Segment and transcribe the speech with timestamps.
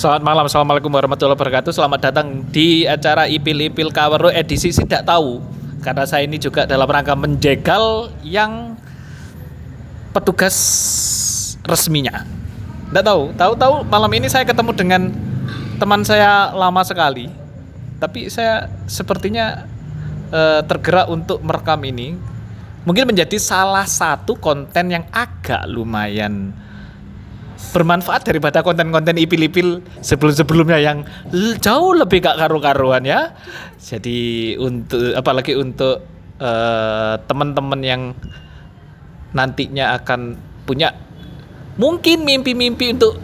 [0.00, 1.76] Selamat malam, assalamualaikum warahmatullahi wabarakatuh.
[1.76, 5.44] Selamat datang di acara Ipil Ipil Kawero edisi tidak tahu.
[5.84, 8.80] Karena saya ini juga dalam rangka menjegal yang
[10.16, 10.56] petugas
[11.68, 12.24] resminya.
[12.88, 15.12] Tidak tahu, tahu-tahu malam ini saya ketemu dengan
[15.76, 17.28] teman saya lama sekali.
[18.00, 19.68] Tapi saya sepertinya
[20.32, 22.16] eh, tergerak untuk merekam ini.
[22.88, 26.56] Mungkin menjadi salah satu konten yang agak lumayan
[27.70, 31.04] bermanfaat daripada konten-konten ipil-ipil sebelum-sebelumnya yang
[31.62, 33.36] jauh lebih gak karu-karuan ya.
[33.78, 36.02] Jadi untuk apalagi untuk
[36.40, 38.02] eh, teman-teman yang
[39.30, 40.34] nantinya akan
[40.66, 40.90] punya
[41.78, 43.14] mungkin mimpi-mimpi untuk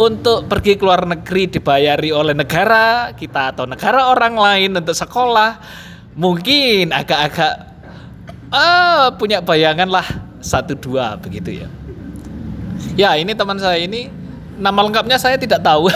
[0.00, 5.60] untuk pergi ke luar negeri dibayari oleh negara kita atau negara orang lain untuk sekolah
[6.16, 7.54] mungkin agak-agak
[8.50, 10.06] ah punya bayangan lah
[10.40, 11.68] satu dua begitu ya.
[13.00, 14.12] Ya, ini teman saya ini
[14.60, 15.88] nama lengkapnya saya tidak tahu.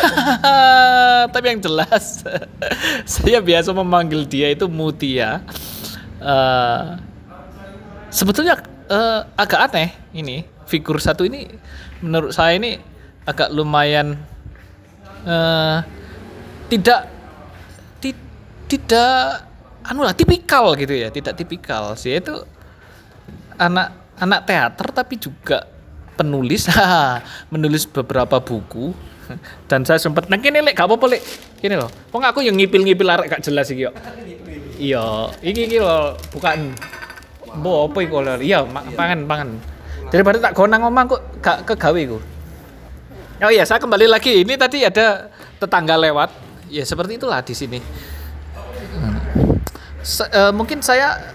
[1.37, 2.25] Tapi yang jelas
[3.05, 5.45] saya biasa memanggil dia itu Mutia.
[6.17, 6.85] Eh,
[8.09, 8.57] sebetulnya
[8.89, 11.45] eh, agak aneh ini figur satu ini
[12.01, 12.81] menurut saya ini
[13.29, 14.17] agak lumayan
[15.29, 15.79] eh,
[16.73, 17.05] tidak
[18.01, 18.25] ti-
[18.65, 19.45] tidak
[19.85, 22.33] anu lah tipikal gitu ya, tidak tipikal sih itu
[23.61, 25.74] anak anak teater tapi juga
[26.15, 26.71] penulis
[27.53, 28.95] menulis beberapa buku.
[29.65, 31.23] Dan saya sempat nah kini lek gak apa-apa lek.
[31.59, 33.93] Kini loh kok aku yang ngipil-ngipil arek gak jelas iki yo.
[34.77, 36.77] Iya iki iki loh bukan.
[37.55, 38.37] Bo apa iku lho?
[38.43, 39.49] Iya ma- pangan pangan.
[40.13, 42.19] Daripada tak gonang ngomong kok gak kegawe iku.
[43.43, 44.47] Oh iya, saya kembali lagi.
[44.47, 45.27] Ini tadi ada
[45.59, 46.31] tetangga lewat.
[46.71, 47.79] Ya seperti itulah di sini.
[50.05, 51.33] Se- eh, mungkin saya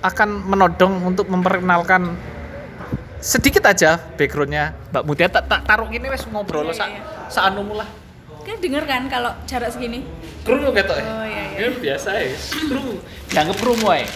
[0.00, 2.16] akan menodong untuk memperkenalkan
[3.20, 4.72] sedikit aja backgroundnya.
[4.90, 7.00] Mbak Mutia tak, tak taruh gini wes ngobrol Iya, sa, iya.
[7.28, 7.86] saanumu lah.
[8.42, 10.02] Kan denger kan kalau jarak segini?
[10.40, 11.68] kru gitu ya Oh, iya, iya.
[11.68, 12.32] Ini biasa ya
[12.66, 12.96] kru.
[13.28, 14.08] Dianggap kru ya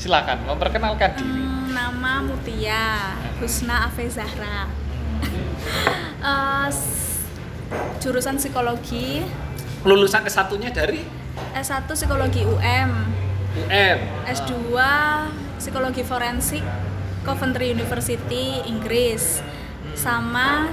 [0.00, 1.28] silakan memperkenalkan diri.
[1.44, 4.64] Hmm, nama Mutia Husna Afe Zahra.
[6.72, 7.20] S-
[8.00, 9.20] jurusan psikologi.
[9.84, 11.04] Lulusan S1 nya dari?
[11.52, 12.90] S1 psikologi UM,
[13.56, 14.52] UM S2
[15.56, 16.64] psikologi forensik
[17.22, 19.44] Coventry University Inggris,
[19.92, 20.72] sama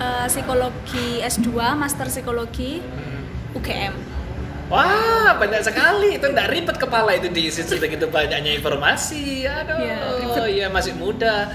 [0.00, 2.80] eh, psikologi S2 master psikologi
[3.52, 3.94] UGM.
[4.68, 6.20] Wah, banyak sekali.
[6.20, 9.48] Itu enggak ribet kepala itu diisi segitu banyaknya informasi.
[9.48, 9.80] Aduh,
[10.20, 10.44] ribet.
[10.60, 11.48] iya masih muda.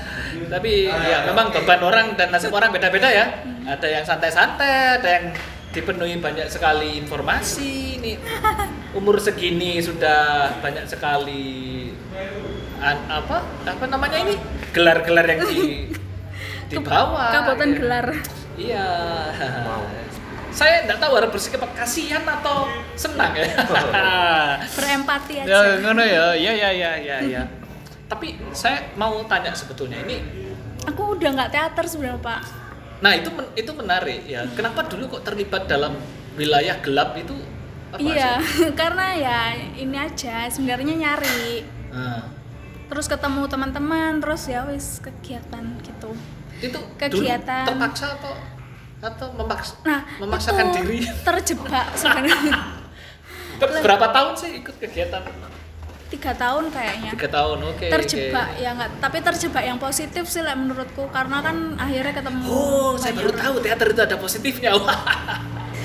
[0.49, 3.45] Tapi ya memang beban orang dan nasib orang beda-beda ya.
[3.69, 5.25] Ada yang santai-santai, ada yang
[5.69, 8.01] dipenuhi banyak sekali informasi.
[8.01, 8.17] Nih
[8.93, 11.89] umur segini sudah banyak sekali
[12.83, 13.37] apa?
[13.63, 14.35] Apa namanya ini?
[14.75, 15.87] Gelar-gelar yang di
[16.71, 17.31] dibawa.
[17.31, 17.77] Kabupaten ya.
[17.79, 18.07] Gelar.
[18.53, 18.87] Iya.
[20.53, 23.49] Saya enggak tahu harus bersikap kasihan atau senang ya.
[24.77, 25.49] Berempati aja.
[25.49, 26.25] ya ngono ya.
[26.37, 27.43] Iya iya iya iya iya.
[28.11, 30.21] Tapi saya mau tanya sebetulnya ini
[30.83, 32.41] Aku udah nggak teater sebenarnya Pak.
[32.99, 34.43] nah itu men- itu menarik ya.
[34.53, 35.91] Kenapa dulu kok terlibat dalam
[36.39, 37.35] wilayah gelap itu
[37.91, 38.41] apa iya,
[38.73, 39.39] karena ya
[39.75, 41.61] ini aja sebenarnya nyari.
[41.91, 42.25] Nah,
[42.85, 46.11] Terus ketemu teman-teman, terus ya wis kegiatan gitu.
[46.55, 47.65] itu Kegiatan.
[47.65, 48.33] dulu terpaksa atau
[49.01, 50.99] atau memaksa Nah, memaksakan itu diri.
[51.27, 52.55] terjebak sebenarnya.
[53.53, 55.21] Terus berapa tahun sih ikut kegiatan?
[56.07, 57.09] Tiga tahun kayaknya.
[57.11, 57.87] Tiga tahun, oke.
[57.89, 58.61] terjebak oke.
[58.61, 63.11] ya nggak tapi terjebak yang positif sih lah menurutku karena kan akhirnya ketemu Oh, saya
[63.11, 64.71] baru tahu teater itu ada positifnya.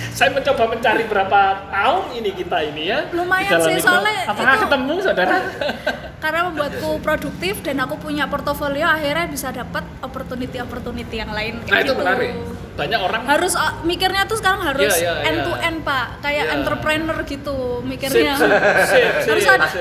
[0.09, 3.07] Saya mencoba mencari berapa tahun ini kita ini ya.
[3.09, 3.83] Lumayan sih, itu.
[3.83, 5.37] soalnya Apakah itu- ketemu saudara?
[6.19, 11.79] karena membuatku produktif dan aku punya portofolio akhirnya bisa dapat opportunity opportunity yang lain Nah
[11.79, 12.03] itu gitu.
[12.03, 12.35] menarik.
[12.75, 15.29] Banyak orang harus uh, mikirnya tuh sekarang harus Iya, iya, iya.
[15.31, 16.55] end to end pak kayak Iya.
[16.59, 19.73] entrepreneur gitu mikirnya sip, sip, sip, Harus ada-.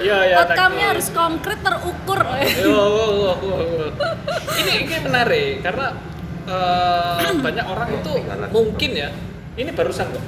[0.00, 0.36] Iya, iya.
[0.40, 2.20] outcome-nya harus konkret terukur.
[4.54, 5.86] Ini ini menarik karena
[6.44, 8.12] eh, banyak orang itu
[8.48, 9.08] mungkin ya.
[9.54, 10.24] Ini barusan kok.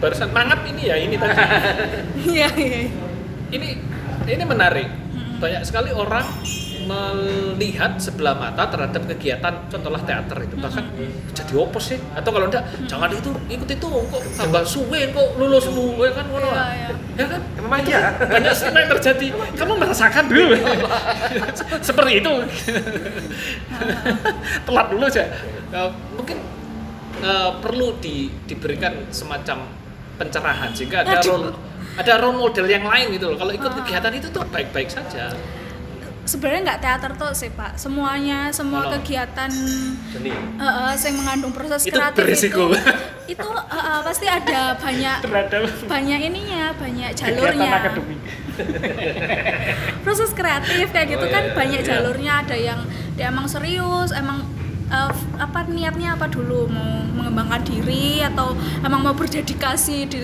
[0.00, 1.36] Barusan mangap ini ya ini tadi.
[2.34, 2.80] iya iya
[3.52, 3.68] ini
[4.24, 4.88] ini menarik.
[5.44, 6.24] Banyak sekali orang
[6.84, 10.56] melihat sebelah mata terhadap kegiatan contohlah teater itu.
[10.56, 10.84] Bahkan
[11.36, 12.00] jadi opo sih?
[12.16, 16.48] Atau kalau enggak jangan itu ikut itu kok tambah suwe kok lulus suwe kan ngono
[16.48, 16.68] Iya, lah.
[16.72, 16.88] iya.
[17.16, 17.40] ya kan?
[17.60, 18.00] Emang iya?
[18.20, 19.26] banyak sekali yang terjadi.
[19.56, 20.24] Kamu merasakan?
[20.32, 20.44] Dulu
[21.88, 22.32] seperti itu.
[24.66, 25.24] Telat dulu aja.
[25.72, 26.38] Eh, mungkin
[27.20, 29.68] eh, perlu di, diberikan semacam
[30.14, 31.52] pencerahan sehingga ada Aduh.
[31.94, 33.76] Ada role model yang lain gitu loh kalau ikut Ah.
[33.80, 35.30] kegiatan itu tuh baik-baik saja
[36.24, 38.96] sebenarnya nggak teater tuh sih pak semuanya semua Oh.
[38.96, 39.52] kegiatan
[40.08, 40.32] Seni.
[40.32, 42.80] eh, eh, yang mengandung proses itu kreatif berisiko itu
[43.36, 47.72] itu uh, uh, pasti ada banyak Terhadap banyak ininya banyak jalurnya
[50.04, 51.88] proses kreatif kayak gitu Oh, kan iya, iya, banyak iya.
[51.92, 52.80] jalurnya ada yang
[53.14, 54.44] dia emang serius emang
[54.88, 60.18] uh, apa niatnya apa dulu mau mengembangkan diri atau emang mau berdedikasi di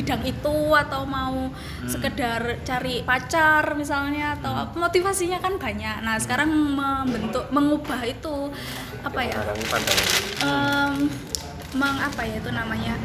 [0.00, 1.84] bidang itu atau mau Hmm.
[1.86, 4.80] sekedar cari pacar misalnya atau Hmm.
[4.80, 8.48] motivasinya kan banyak nah sekarang membentuk mengubah itu
[9.00, 9.40] apa ya
[10.40, 11.08] em,
[11.72, 12.96] meng apa ya itu namanya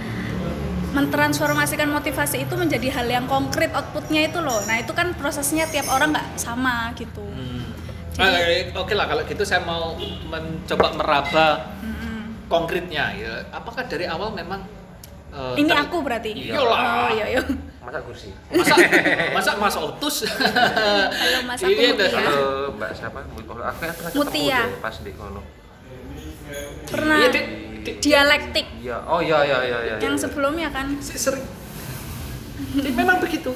[0.92, 5.88] mentransformasikan motivasi itu menjadi hal yang konkret outputnya itu loh nah itu kan prosesnya tiap
[5.90, 7.68] orang nggak sama gitu Hmm.
[8.16, 9.92] Jadi- Eh, Oke lah kalau gitu saya mau
[10.26, 12.48] mencoba meraba Mm-mm.
[12.48, 13.44] konkretnya ya.
[13.52, 14.64] Apakah dari awal memang
[15.36, 16.80] eh, ini ter- aku berarti Iyalah.
[17.04, 17.42] oh iya iya
[17.82, 18.30] Masa kursi?
[18.58, 18.74] masa
[19.30, 22.08] masa Mas Otus Halo, Mas, aku Ini Mutia.
[22.08, 23.20] ada- Halo Mbak siapa?
[23.22, 23.72] Aku kan pernah
[24.16, 24.60] Mutia.
[24.64, 25.42] deh pas di kono.
[26.86, 27.46] pernah Iya, Dik.
[27.82, 27.96] Dik.
[28.00, 28.98] dialektik Iya.
[29.06, 29.96] Oh iya iya iya iya.
[30.00, 30.22] yang iya.
[30.22, 31.46] sebelumnya kan Si- sering
[32.74, 33.52] memang begitu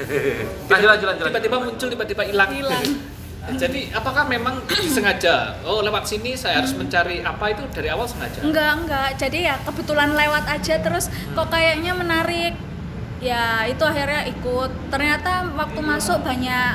[0.70, 1.24] lanjut lanjut lanjut.
[1.26, 2.84] tiba-tiba muncul tiba-tiba hilang Hilang.
[3.56, 4.60] jadi apakah memang
[4.94, 5.56] sengaja?
[5.64, 7.62] Oh lewat sini saya harus mencari apa itu?
[7.72, 8.44] Dari awal sengaja?
[8.44, 9.10] Enggak enggak.
[9.16, 12.54] Jadi ya kebetulan lewat aja terus kok kayaknya menarik.
[13.20, 14.70] Ya itu akhirnya ikut.
[14.92, 16.74] Ternyata waktu masuk banyak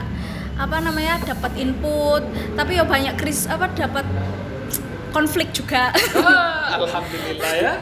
[0.55, 2.25] apa namanya dapat input.
[2.57, 4.05] Tapi ya banyak kris apa dapat
[5.13, 5.93] konflik juga.
[6.17, 7.73] Ah, alhamdulillah ya.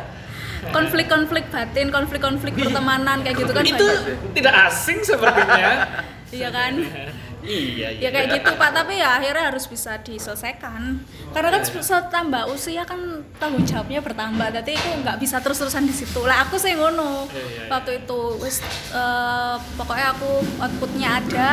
[0.63, 4.31] Konflik-konflik batin konflik-konflik pertemanan kayak gitu kan itu banyak.
[4.31, 5.91] tidak asing sepertinya
[6.31, 6.74] iya kan
[7.44, 11.04] iya iya ya kayak gitu pak tapi ya akhirnya harus bisa diselesaikan.
[11.36, 16.24] Karena kan setambah usia kan tanggung jawabnya bertambah jadi aku nggak bisa terus-terusan di situ.
[16.24, 17.69] Lah aku sih ngono Iya, iya, iya.
[17.69, 18.22] waktu itu.
[18.40, 18.63] Wis
[18.94, 20.31] eh, pokoknya aku
[20.62, 21.50] outputnya ada.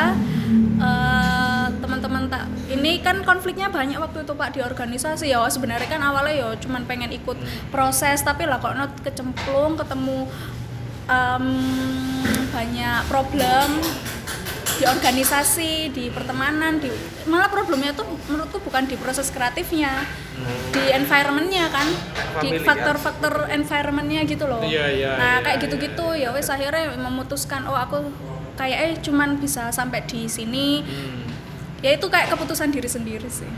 [0.81, 5.45] Eh, teman-teman tak ini kan konfliknya banyak waktu itu pak di organisasi ya.
[5.45, 7.37] Sebenarnya kan awalnya ya cuman pengen ikut
[7.69, 10.25] proses tapi lah kok not kecemplung ketemu
[11.05, 11.45] em,
[12.51, 13.67] banyak problem
[14.81, 16.89] di organisasi, di pertemanan, di
[17.29, 19.93] malah problemnya tuh menurutku bukan di proses kreatifnya,
[20.73, 21.85] di environmentnya kan,
[22.41, 24.65] di Family, faktor-faktor environmentnya gitu loh.
[24.65, 25.63] Iya, iya, nah iya, kayak iya.
[25.69, 28.09] gitu-gitu ya wes akhirnya memutuskan oh aku
[28.57, 30.81] kayaknya cuman bisa sampai di sini.
[30.81, 31.29] Hmm.
[31.85, 33.49] Ya itu kayak keputusan diri sendiri sih.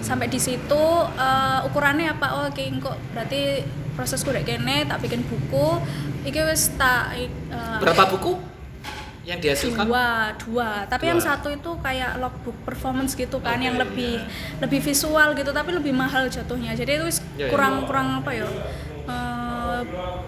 [0.00, 2.40] Sampai di situ eh, ukurannya apa?
[2.40, 3.60] Oh oke kok berarti
[4.00, 5.76] prosesku udah kene tak bikin buku.
[6.24, 7.28] Iki wis tak eh,
[7.84, 8.53] berapa buku
[9.24, 10.06] yang dihasilkan dua
[10.36, 11.28] dua tapi yang Dua.
[11.32, 14.28] satu itu kayak logbook performance gitu kan Oke, yang lebih iya.
[14.60, 18.44] lebih visual gitu tapi lebih mahal jatuhnya jadi itu wis Iya, kurang kurang apa ya
[18.44, 19.80] eh,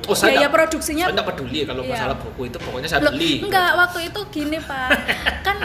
[0.06, 1.92] Oh, saya biaya produksinya saya peduli kalau Iya.
[1.92, 4.90] masalah buku itu pokoknya saya Loh, beli enggak waktu itu gini pak
[5.46, 5.56] kan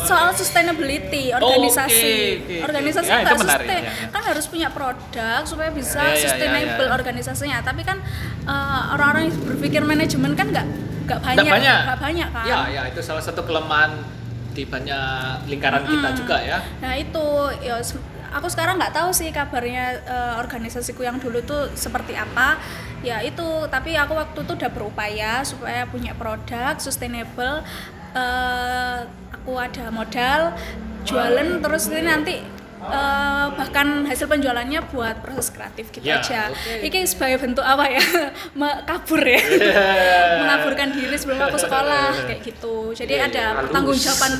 [0.00, 2.56] soal sustainability Oh, organisasi oke, oke, oke.
[2.62, 4.08] organisasi Ya, itu nggak menarik, sustain ya, ya.
[4.12, 6.94] kan harus punya produk supaya bisa Ya, ya, ya, sustainable ya, ya.
[6.94, 7.98] organisasinya tapi kan
[8.44, 10.66] eh, orang-orang yang berpikir manajemen kan nggak
[11.10, 13.90] nggak banyak Nggak banyak nggak banyak kan ya ya itu salah satu kelemahan
[14.50, 16.16] di banyak lingkaran kita Mm.
[16.16, 17.26] juga ya Nah itu
[17.60, 17.78] ya
[18.30, 22.58] aku sekarang nggak tahu sih kabarnya eh, organisasiku yang dulu tuh seperti apa.
[23.00, 27.62] Ya itu tapi aku waktu itu udah berupaya supaya punya produk sustainable.
[28.10, 28.98] eh,
[29.30, 30.50] aku ada modal
[31.02, 32.34] jualan terus ini nanti
[32.82, 36.48] eh, bahkan hasil penjualannya buat proses kreatif gitu Ya, aja.
[36.48, 36.80] oke.
[36.80, 38.00] Ini sebagai bentuk apa ya?
[38.58, 39.40] Me- kabur ya.
[40.38, 42.92] Mengaburkan diri sebelum aku sekolah kayak gitu.
[42.92, 43.60] Jadi Iya, ada halus.
[43.62, 44.30] pertanggungjawaban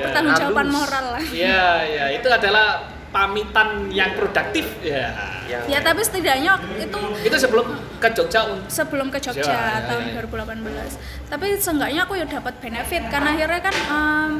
[0.00, 0.76] pertanggungjawaban Halus.
[0.78, 1.24] moral lah.
[1.26, 2.66] Iya, ya itu adalah
[3.10, 5.14] pamitan yang produktif ya.
[5.46, 7.66] Yang Ya tapi setidaknya itu Itu sebelum
[7.96, 10.26] ke Jogja sebelum ke Jogja Ya, ya, tahun ya, ya.
[10.26, 11.30] 2018.
[11.30, 14.30] Tapi seenggaknya aku ya dapat benefit karena akhirnya kan em,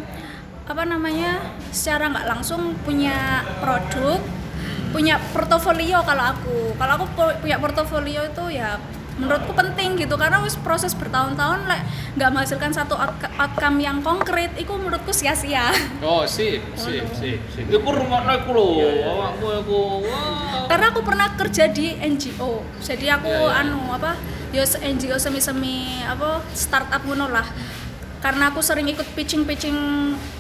[0.65, 3.15] apa namanya secara nggak langsung punya
[3.59, 4.17] produk,
[4.91, 6.57] punya portofolio kalau aku.
[6.75, 8.81] Kalau aku pu- punya portofolio itu ya
[9.15, 11.83] menurutku penting gitu karena wis proses bertahun-tahun lek
[12.19, 15.71] nggak menghasilkan satu out- outcome yang konkret itu menurutku sia-sia
[16.03, 17.63] Oh, sip, sip, sip, sip.
[17.65, 18.67] Iku rungokno iku lho,
[19.07, 19.81] awakmu iku.
[20.03, 20.67] Wah.
[20.67, 23.63] karena aku pernah kerja di NGO jadi aku Ya, ya.
[23.63, 24.19] anu apa
[24.51, 27.47] ya NGO semi semi apa startup ngono lah
[28.25, 29.77] karena aku sering ikut pitching pitching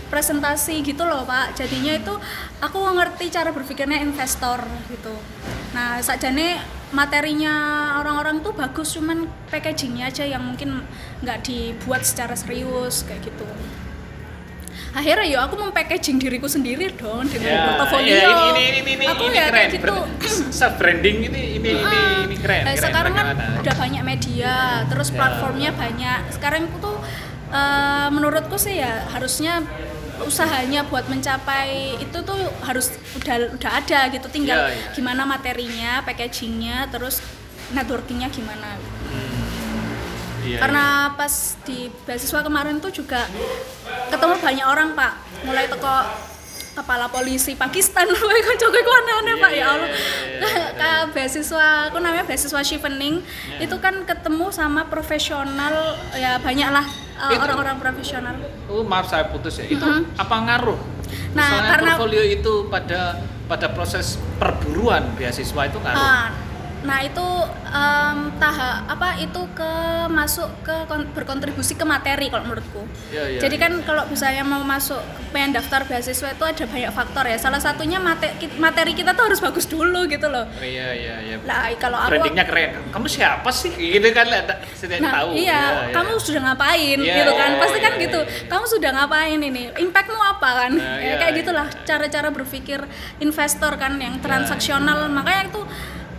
[0.08, 2.14] presentasi gitu loh pak jadinya itu
[2.64, 5.12] aku ngerti cara berpikirnya investor gitu
[5.76, 6.64] nah sakjane
[6.96, 7.54] materinya
[8.00, 10.80] orang-orang tuh bagus cuman packagingnya aja yang mungkin
[11.20, 13.44] nggak dibuat secara serius kayak gitu
[14.94, 19.04] akhirnya ya aku mempackaging diriku sendiri dong dengan Ya, portofolio ya, ini ini ini ini,
[19.10, 19.58] aku ini ya keren.
[19.58, 19.94] kayak gitu
[20.54, 21.98] Self branding ini ini ini
[22.30, 22.62] ini keren.
[22.62, 23.26] Nah, keren, sekarang kan
[23.58, 24.54] udah banyak media,
[24.86, 25.18] terus Ya.
[25.18, 26.20] platformnya banyak.
[26.30, 26.96] Sekarang itu tuh
[27.54, 29.62] eh, menurutku sih ya harusnya
[30.26, 34.26] usahanya buat mencapai itu tuh harus udah udah ada gitu.
[34.30, 34.90] Tinggal Ya, ya.
[34.94, 37.18] gimana materinya, packagingnya, terus
[37.72, 38.78] networkingnya gimana
[40.44, 43.24] Iya, karena pas di beasiswa kemarin tuh juga
[44.12, 45.16] ketemu banyak orang pak
[45.48, 46.04] mulai teko
[46.74, 49.90] kepala polisi Pakistan kowe kancaku iku aneh-aneh pak ya Allah
[50.74, 53.22] kayak beasiswa aku namanya beasiswa Chevening
[53.56, 55.74] itu kan ketemu sama profesional
[56.12, 56.82] ya banyak lah
[57.16, 58.34] uh, orang-orang profesional
[58.66, 59.66] Oh, maaf saya putus ya.
[59.66, 60.18] Itu Mhm.
[60.18, 60.78] apa ngaruh?
[61.30, 63.00] Nah, Misalnya karena- portfolio itu pada
[63.44, 66.00] pada proses perburuan beasiswa itu ngaruh.
[66.00, 66.32] Ah,
[66.84, 67.26] nah itu
[67.66, 69.72] em, tahap apa itu ke
[70.06, 72.84] masuk ke kon- berkontribusi ke materi kalau menurutku.
[73.08, 75.00] Iya, iya, Jadi kan kalau misalnya mau masuk
[75.30, 77.36] pengen daftar beasiswa itu ada banyak faktor ya.
[77.36, 80.44] Salah satunya mate- ki- materi kita tuh harus bagus dulu gitu loh.
[80.44, 81.36] Oh, iya iya iya.
[81.40, 82.70] Lah kalau aku Brandingnya keren.
[82.92, 83.72] Kamu siapa sih?
[83.72, 85.28] Gitu kan saya Nah, tahu.
[85.34, 85.94] iya, iya.
[85.96, 87.50] kamu sudah ngapain Iya, gitu kan?
[87.50, 88.20] iya, Pasti kan iya, gitu.
[88.20, 88.46] iya, iya.
[88.46, 89.62] Kamu sudah ngapain ini?
[89.74, 90.72] Impactmu apa kan?
[90.76, 91.40] Nah, Ya, iya, kayak iya.
[91.40, 92.80] gitulah cara-cara berpikir
[93.18, 95.08] investor kan yang transaksional.
[95.08, 95.62] Makanya itu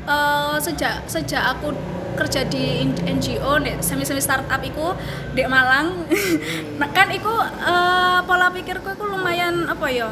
[0.06, 1.74] eh, sejak sejak aku
[2.16, 4.96] kerja di NGO nih semi semi startup iku
[5.36, 6.08] di Malang
[6.80, 10.10] nah, kan iku eh, pola pikirku iku lumayan apa ya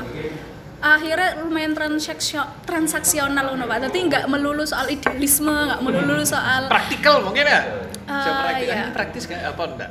[0.84, 7.24] akhirnya lumayan transaksio transaksional loh pak tapi nggak melulu soal idealisme nggak melulu soal praktikal
[7.24, 7.62] mungkin ya?
[8.04, 8.76] Eh, Coba praktis, iya.
[8.76, 9.90] Ini praktis kayak apa enggak?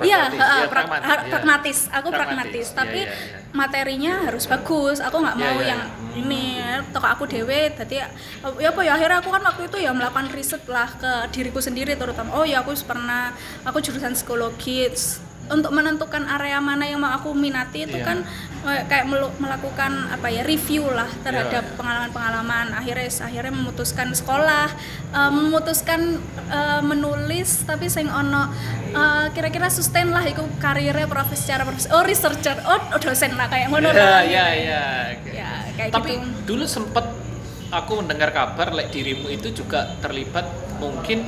[0.00, 1.28] Iya, pra- pragmatis, iya.
[1.28, 1.78] pragmatis.
[1.92, 3.38] Aku Pragmatis, pragmatis, iya, tapi iya, iya.
[3.52, 4.98] materinya harus bagus.
[5.04, 6.20] Aku nggak Iya, mau iya, yang iya.
[6.24, 6.44] ini
[6.94, 7.68] toko aku dewe.
[7.76, 8.08] Tadi ya
[8.72, 12.32] apa ya akhirnya aku kan waktu itu ya melakukan riset lah ke diriku sendiri terutama.
[12.32, 13.36] Oh ya aku pernah
[13.68, 14.88] aku jurusan psikologi.
[15.52, 18.06] Untuk menentukan area mana yang mau aku minati itu Iya.
[18.08, 18.18] kan
[18.62, 19.04] eh, kayak
[19.36, 21.76] melakukan apa ya review lah terhadap Iya.
[21.76, 22.72] pengalaman-pengalaman.
[22.72, 24.72] Akhirnya akhirnya memutuskan sekolah,
[25.12, 26.00] eh, memutuskan
[26.48, 28.48] eh, menulis tapi sing ono
[28.90, 33.68] eh, kira-kira sustain lah iku karirnya profesi secara profesi oh researcher oh dosen lah kayak
[33.68, 34.24] ngono lah.
[34.24, 34.82] iya iya.
[35.26, 37.04] ya kayak Tapi gitu dulu sempet
[37.68, 40.44] aku mendengar kabar like dirimu itu juga terlibat
[40.76, 41.24] mungkin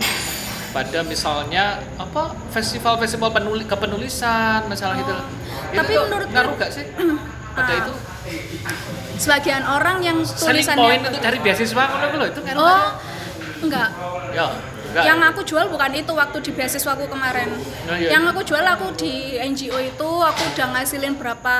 [0.74, 1.64] pada misalnya
[1.94, 5.08] apa festival-festival penuli kepenulisan masalah gitu.
[5.08, 5.22] Oh.
[5.70, 6.84] Itu Tapi tuh menurutku- ngaruh gak sih?
[7.54, 7.92] Pada Ah, itu
[9.16, 12.58] sebagian orang yang selling tulisannya point itu dari beasiswa ku lho, itu ngaruh.
[12.58, 12.86] oh
[13.62, 13.88] enggak
[14.34, 14.50] Ya,
[14.90, 15.04] enggak.
[15.06, 17.46] yang aku jual bukan itu waktu di beasiswaku kemarin
[17.86, 18.10] Oh, iya.
[18.10, 21.56] yang aku jual aku di NGO itu aku udah ngasilin berapa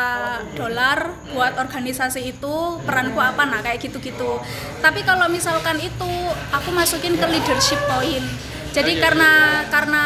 [0.52, 0.98] dolar
[1.30, 4.42] buat organisasi itu peranku apa nah kayak gitu-gitu
[4.80, 6.10] tapi kalau misalkan itu
[6.50, 8.26] aku masukin ke leadership point
[8.74, 9.30] jadi iya, karena
[9.70, 10.02] karena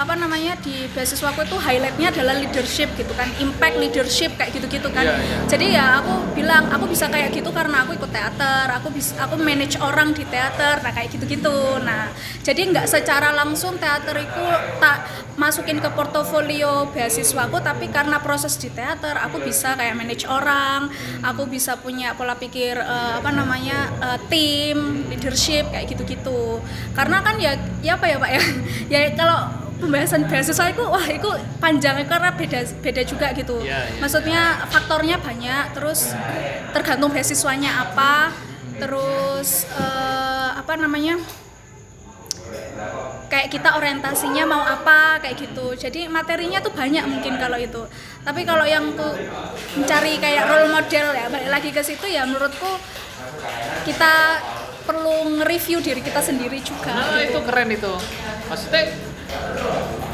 [0.00, 5.04] apa namanya di beasiswaku itu highlightnya adalah leadership gitu kan impact leadership kayak gitu-gitu kan.
[5.04, 5.36] Iya, iya.
[5.44, 9.36] jadi ya aku bilang aku bisa kayak gitu karena aku ikut teater aku bisa aku
[9.36, 11.84] manage orang di teater nah kayak gitu-gitu.
[11.84, 12.08] Nah
[12.40, 14.44] jadi nggak secara langsung teater itu
[14.80, 15.04] tak
[15.36, 20.88] masukin ke portofolio beasiswaku tapi karena proses di teater aku bisa kayak manage orang
[21.20, 26.64] aku bisa punya pola pikir eh, apa namanya eh, tim leadership kayak gitu-gitu.
[26.96, 27.52] Karena kan ya
[27.84, 28.42] ya apa ya pak ya?
[28.90, 33.98] Ya kalau pembahasan beasiswa itu wah itu panjang karena beda beda juga gitu Iya, iya.
[33.98, 36.12] maksudnya faktornya banyak terus
[36.70, 38.30] tergantung beasiswanya apa
[38.76, 41.16] terus eh, apa namanya
[43.26, 47.82] kayak kita orientasinya mau apa kayak gitu jadi materinya tuh banyak mungkin kalau itu
[48.20, 49.14] tapi kalau yang tuh
[49.76, 52.68] mencari kayak role model ya balik lagi ke situ ya menurutku
[53.86, 54.42] kita
[54.82, 57.30] perlu nge-review diri kita sendiri juga Nah, gitu.
[57.30, 57.94] itu keren itu.
[58.50, 58.82] Maksudnya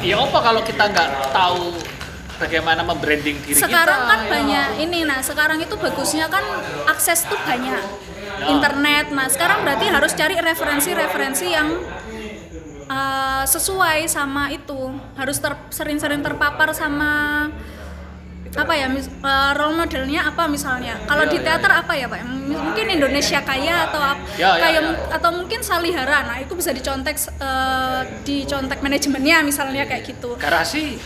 [0.00, 1.74] ya apa kalau kita nggak tahu
[2.36, 4.10] bagaimana membranding diri sekarang kita?
[4.12, 4.28] kan ya.
[4.28, 6.44] banyak ini nah sekarang itu bagusnya kan
[6.86, 8.06] akses tuh banyak
[8.36, 8.52] Ya.
[8.52, 11.72] internet nah sekarang berarti harus cari referensi-referensi yang
[12.84, 17.48] uh, sesuai sama itu harus ter- sering-sering terpapar sama
[18.56, 20.96] apa ya mis- uh, role modelnya apa misalnya?
[21.04, 22.24] Kalau Ya, di ya, teater apa ya pak?
[22.26, 24.00] Mungkin Indonesia Kaya atau
[24.40, 24.92] Ya, ya, kayak ya.
[25.12, 26.24] atau mungkin Salihara.
[26.24, 30.40] Nah itu bisa dicontek uh, dicontek manajemennya misalnya kayak gitu.
[30.40, 30.96] Garasi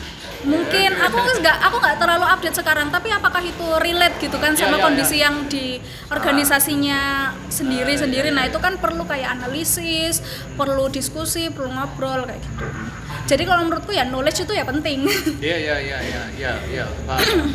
[0.45, 0.91] mungkin.
[0.97, 4.79] Aku nggak aku nggak terlalu update sekarang tapi apakah itu relate gitu kan sama Ya,
[4.79, 5.23] ya, kondisi ya.
[5.29, 5.67] yang di
[6.09, 7.01] organisasinya
[7.49, 12.65] sendiri sendiri nah itu kan perlu kayak analisis perlu diskusi perlu ngobrol kayak gitu.
[13.29, 15.07] Jadi kalau menurutku ya knowledge itu ya penting.
[15.45, 16.85] Iya iya iya iya iya iya.
[17.07, 17.51] Paham.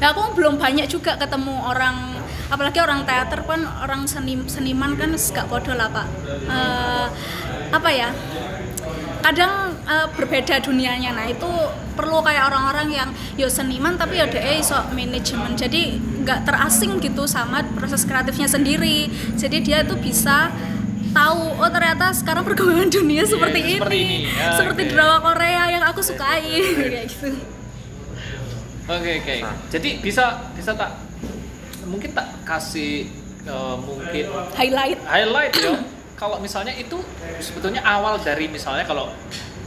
[0.00, 2.16] ya aku belum banyak juga ketemu orang
[2.48, 6.06] apalagi orang teater kan orang seni seniman kan gak bodoh lah pak.
[6.48, 7.06] Eh,
[7.70, 8.08] apa ya?
[9.20, 11.10] Kadang eh, berbeda dunianya.
[11.10, 11.50] Nah itu
[11.98, 15.58] perlu kayak orang-orang yang yo seniman tapi ya dia iso manajemen.
[15.58, 19.10] Jadi nggak terasing gitu sama proses kreatifnya sendiri.
[19.34, 20.54] Jadi dia tuh bisa
[21.10, 24.30] tahu oh ternyata sekarang perkembangan dunia seperti, Iya, seperti ini, ini.
[24.30, 24.90] Ya, seperti oke.
[24.94, 26.46] drama Korea yang aku sukai.
[26.78, 27.28] Kayak gitu.
[28.90, 29.34] Oke oke.
[29.70, 30.98] Jadi bisa bisa tak
[31.86, 33.10] mungkin tak kasih
[33.46, 34.98] eh, mungkin highlight.
[35.02, 35.74] Highlight ya
[36.14, 37.00] kalau misalnya itu
[37.40, 39.08] sebetulnya awal dari misalnya kalau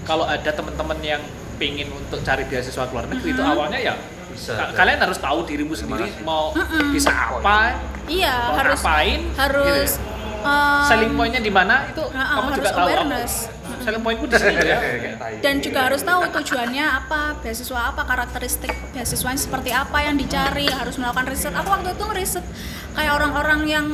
[0.04, 1.22] kalau ada teman-teman yang
[1.56, 3.96] pingin untuk cari beasiswa ke luar negeri itu awalnya ya
[4.30, 4.76] Bisa, ka- ya.
[4.76, 6.52] kalian harus tahu dirimu sendiri mau
[6.90, 10.44] bisa apa iya mau harus ngapain harus gitu ya.
[10.44, 12.84] em, selling pointnya di mana itu Heeh, kamu juga harus tahu.
[12.84, 13.34] awareness.
[13.64, 14.80] aku selling pointku di sini ya.
[15.44, 20.96] Dan juga harus tahu tujuannya apa beasiswa apa karakteristik beasiswanya seperti apa yang dicari harus
[20.96, 21.52] melakukan riset.
[21.54, 22.46] Aku waktu itu ngeriset
[22.92, 23.86] kayak orang-orang yang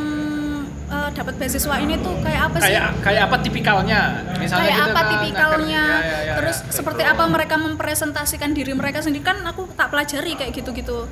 [0.90, 2.66] eh, dapat beasiswa ini tuh kayak apa sih?
[2.74, 4.02] Kayak kayak apa tipikalnya?
[4.42, 5.12] Misalnya kayak gitu apa kan.
[5.14, 5.84] tipikalnya?
[5.86, 6.72] Ya, ya, ya, terus ya.
[6.74, 9.24] seperti apa mereka mempresentasikan diri mereka sendiri?
[9.24, 11.06] Kan aku tak pelajari kayak gitu-gitu.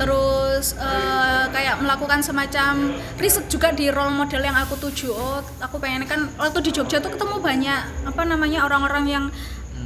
[0.00, 5.12] Terus eh, kayak melakukan semacam riset juga di role model yang aku tuju.
[5.12, 9.24] Oh aku pengen kan waktu di Jogja tuh ketemu banyak apa namanya orang-orang yang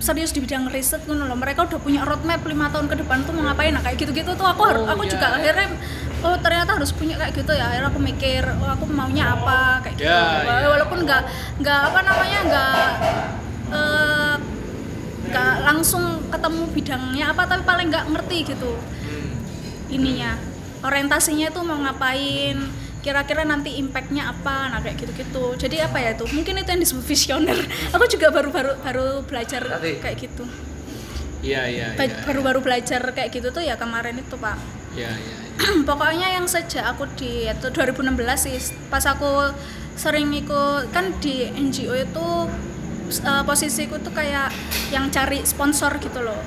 [0.04, 3.32] serius di bidang riset gitu loh mereka udah punya roadmap lima tahun ke depan tuh
[3.32, 3.72] mau ngapain.
[3.72, 5.12] Nah kayak gitu-gitu tuh aku harus Oh, aku iya.
[5.16, 5.68] juga akhirnya
[6.20, 7.64] oh ternyata harus punya kayak gitu ya.
[7.72, 10.12] Akhirnya aku mikir oh aku maunya apa kayak gitu.
[10.12, 10.68] Ya, iya.
[10.68, 11.22] walaupun nggak
[11.64, 12.88] nggak apa namanya nggak
[13.72, 14.34] eh,
[15.32, 18.76] nggak langsung ketemu bidangnya apa tapi paling nggak ngerti gitu
[19.88, 20.36] ininya.
[20.84, 24.72] Orientasinya itu mau ngapain kira-kira nanti impactnya apa?
[24.72, 25.60] Nah kayak gitu-gitu.
[25.60, 27.58] Jadi apa ya tuh mungkin itu yang disebut visioner.
[27.92, 30.00] Aku juga baru-baru baru belajar Tadi.
[30.00, 30.48] kayak gitu.
[31.44, 34.56] Iya iya iya baru-baru belajar kayak gitu tuh ya kemarin itu pak.
[34.96, 35.36] Iya iya
[35.88, 38.56] pokoknya yang sejak aku di itu 2016 sih
[38.90, 39.52] pas aku
[39.94, 42.26] sering ikut kan di NGO itu
[43.22, 44.50] eh, posisiku tuh kayak
[44.90, 46.40] yang cari sponsor gitu loh.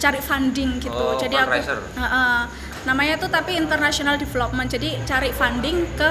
[0.00, 0.96] Cari funding gitu.
[0.96, 1.78] Oh, jadi aku fundraiser.
[1.94, 2.40] Heeh.
[2.84, 6.10] Namanya tuh tapi international development jadi cari funding ke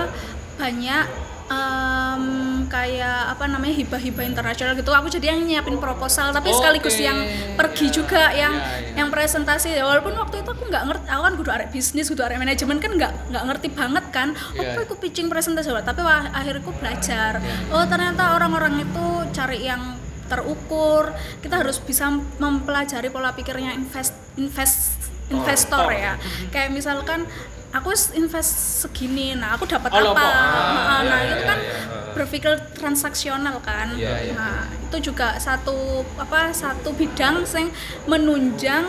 [0.57, 1.05] banyak
[1.49, 2.23] em,
[2.69, 4.89] kayak apa namanya hibah-hibah internasional gitu.
[4.89, 6.57] Aku jadi yang nyiapin proposal tapi Oke.
[6.61, 7.17] sekaligus yang
[7.53, 9.03] pergi juga yang Ya, ya.
[9.03, 9.75] yang presentasi.
[9.81, 12.91] Walaupun waktu itu aku nggak ngerti aku kan kudu arek bisnis kudu arek manajemen kan
[12.95, 14.27] nggak nggak ngerti banget kan.
[14.55, 14.77] Iya.
[14.77, 17.41] apa aku pitching presentasi tapi wah, akhirnya aku belajar.
[17.73, 19.97] Oh ternyata orang-orang itu cari yang
[20.31, 21.11] terukur.
[21.43, 25.91] Kita harus bisa mempelajari pola pikirnya invest invest investor Oh.
[25.91, 26.13] ya
[26.49, 27.23] kayak misalkan
[27.71, 30.29] aku invest segini nah aku dapat Oh, apa loh, kok.
[30.29, 31.77] Nah, iya, nah iya, itu kan iya.
[32.13, 34.33] berpikir transaksional kan Iya, iya.
[34.35, 37.67] nah itu juga satu apa satu bidang yang
[38.05, 38.85] menunjang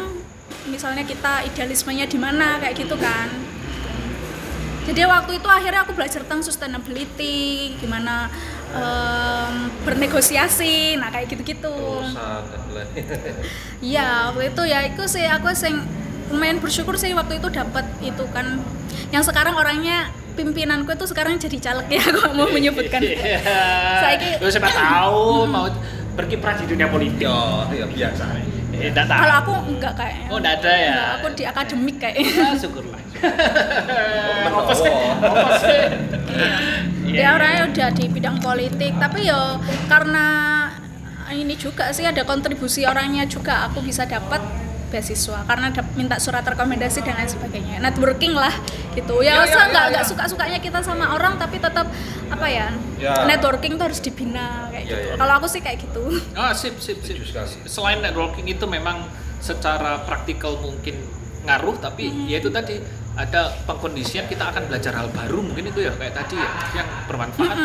[0.69, 3.29] misalnya kita idealismenya di mana kayak gitu kan
[4.85, 8.29] jadi waktu itu akhirnya aku belajar tentang sustainability gimana
[8.69, 11.73] em, bernegosiasi nah kayak gitu-gitu
[12.69, 13.05] lain.
[13.81, 15.81] Iya, waktu itu ya itu sih aku sing
[16.35, 18.59] lumayan bersyukur sih waktu itu dapat itu kan.
[19.15, 22.99] Yang sekarang orangnya pimpinanku itu sekarang jadi caleg ya, aku mau menyebutkan.
[23.01, 23.39] Iya.
[24.43, 25.71] Lu siapa tahu mau
[26.19, 27.31] berkiprah di dunia politik.
[27.31, 27.39] Yo,
[27.71, 28.25] ya biasa.
[28.75, 28.91] Eh.
[28.91, 30.27] Kalau aku enggak kayaknya.
[30.35, 30.91] Oh, enggak ada ya?
[30.91, 32.27] Enggak, aku di akademik kayaknya.
[32.27, 33.01] Ya, syukurlah.
[34.51, 34.93] Oh, Apa sih?
[35.23, 35.81] Apa sih?
[37.07, 40.27] Iya, Dia orangnya udah di bidang politik, tapi yo karena
[41.31, 44.43] ini juga sih ada kontribusi orangnya juga aku bisa dapat
[44.95, 48.55] beasiswa karena minta surat rekomendasi dan lain sebagainya networking lah
[48.95, 49.91] gitu Ya, ya, ya, usah ya, nggak ya.
[49.91, 51.91] nggak suka sukanya kita sama orang tapi tetap
[52.27, 53.27] apa ya, Ya.
[53.27, 55.15] networking tuh harus dibina kayak Ya, gitu ya.
[55.19, 56.03] kalau aku sih kayak gitu
[56.33, 57.19] Ah, sip, sip, sip.
[57.67, 59.03] Selain networking itu memang
[59.39, 60.95] secara praktikal mungkin
[61.43, 62.25] ngaruh, tapi Hmm.
[62.25, 62.81] ya itu tadi
[63.15, 67.57] ada pengkondisian kita akan belajar hal baru mungkin itu ya kayak tadi ya yang bermanfaat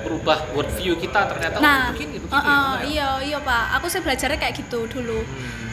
[0.00, 1.68] merubah worldview kita ternyata oh, Hmm.
[1.68, 2.82] nah begini begini uh-uh, ya.
[2.84, 5.69] iya iya pak aku sih belajarnya kayak gitu dulu Hmm.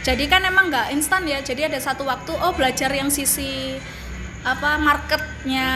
[0.00, 3.76] Jadi kan emang nggak instan ya jadi ada satu waktu oh belajar yang sisi
[4.40, 5.68] apa marketnya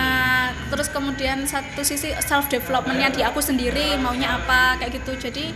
[0.73, 5.53] terus kemudian satu sisi self developmentnya di aku sendiri maunya apa kayak gitu jadi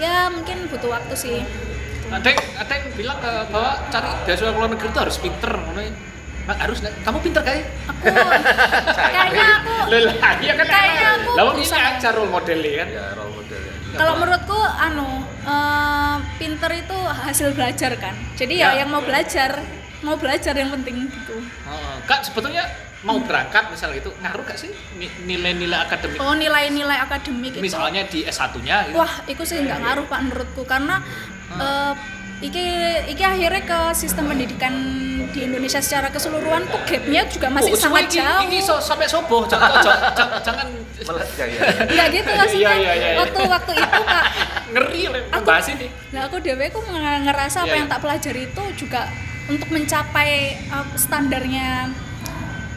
[0.00, 1.38] ya mungkin butuh waktu sih
[2.06, 5.80] ada yang, ada yang bilang ke bahwa cari beasiswa luar negeri itu harus pinter ngono
[5.82, 5.92] ya.
[6.46, 6.94] Nah, harus nggak?
[7.02, 8.06] kamu pinter kayak aku
[8.94, 9.74] kayaknya aku
[10.06, 11.88] lah iya kan Kayaknya aku lalu ini berusaha.
[11.90, 13.74] aja role modelnya kan Ya, role model ya.
[13.96, 15.08] Kalau menurutku anu
[15.42, 18.14] eh, pinter itu hasil belajar kan.
[18.34, 18.82] Jadi ya, Ya.
[18.82, 19.60] yang mau belajar
[19.98, 21.40] mau belajar yang penting gitu.
[21.64, 22.68] Oh, kak sebetulnya
[23.02, 26.18] mau berangkat misal gitu ngaruh gak sih ni- nilai-nilai akademik?
[26.18, 27.62] Oh nilai-nilai akademik itu?
[27.62, 28.96] Misalnya di S1-nya gitu.
[28.96, 30.62] Wah, itu sih nggak ngaruh pak menurutku.
[30.64, 31.00] Karena
[31.56, 31.92] eh,
[32.38, 32.64] iki
[33.08, 34.74] iki akhirnya ke sistem pendidikan
[35.26, 38.40] di Indonesia secara keseluruhan tuh gapnya juga masih Oh, sangat ini- jauh.
[38.42, 41.60] Ini so, sampai sobo, jangan, jangan, jangan, jangan Melet ya, ya.
[41.86, 42.66] Nggak gitu maksudnya.
[42.66, 43.18] Iya, iya, iya, iya.
[43.20, 44.24] Waktu waktu itu pak,
[44.66, 45.86] ngeri Aku- bahas ini.
[46.08, 47.92] nah aku dewe aku nge- ngerasa apa Iya, yang iya.
[47.92, 49.00] tak pelajari itu juga
[49.46, 51.92] untuk mencapai eh, standarnya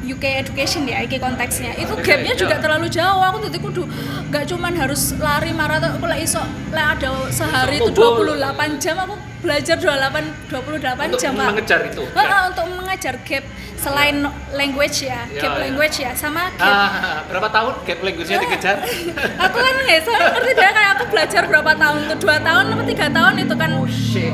[0.01, 2.37] UK education ya, iki konteksnya itu gapnya iya.
[2.37, 3.19] juga terlalu jauh.
[3.21, 3.83] Aku tuh kudu
[4.27, 8.35] nggak cuman harus lari maraton, aku lah iso lah ada sehari itu Iso ngumpul.
[8.35, 11.47] 28 jam aku belajar 28 28 Untuk jam Pak.
[11.47, 12.03] mengejar itu.
[12.05, 14.15] Heeh, untuk mengejar gap selain
[14.51, 15.59] language ya, Ya, gap ya.
[15.63, 18.77] language ya, sama gap Ah, berapa tahun gap language-nya dikejar?
[19.45, 22.85] aku kan nggak saya ngerti deh kayak aku belajar berapa tahun tuh dua tahun atau
[22.85, 24.31] tiga tahun itu kan Oh shit.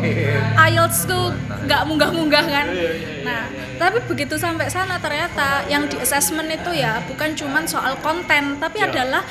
[0.58, 1.30] IELTS tuh
[1.62, 3.42] nggak munggah-munggah kan Iya, iya, iya, nah
[3.78, 8.80] tapi begitu sampai sana ternyata yang di assessment itu ya bukan cuman soal konten tapi
[8.80, 8.90] Iya.
[8.90, 9.22] adalah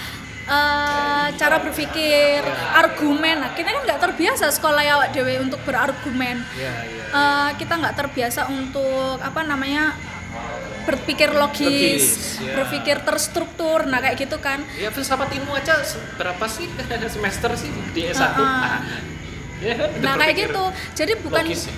[0.44, 2.40] eh, cara berpikir
[2.76, 7.04] argumen nah kita kan nggak terbiasa sekolah ya awak dewe untuk berargumen Iya, iya.
[7.14, 9.94] Eh, kita nggak terbiasa untuk apa namanya
[10.84, 12.04] berpikir logis, Logis,
[12.44, 12.52] ya.
[12.60, 15.80] berpikir terstruktur nah kayak gitu kan Ya filsafat ilmu aja
[16.20, 16.68] berapa sih
[17.14, 18.20] semester sih di S1?
[18.20, 18.44] Ah, ah.
[18.44, 18.80] Ah.
[19.64, 21.74] Ya nah kayak gitu jadi bukan logis ya.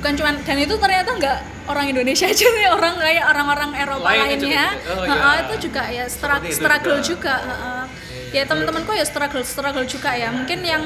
[0.00, 4.24] bukan cuman dan itu ternyata nggak orang Indonesia aja nih orang kayak orang-orang Eropa Lainnya
[4.24, 4.64] lainnya juga.
[4.88, 5.42] Oh, iya.
[5.44, 7.34] itu juga ya struggle, struggle juga.
[7.42, 7.85] juga.
[8.28, 10.82] Ya teman-temanku ya struggle struggle juga ya mungkin yang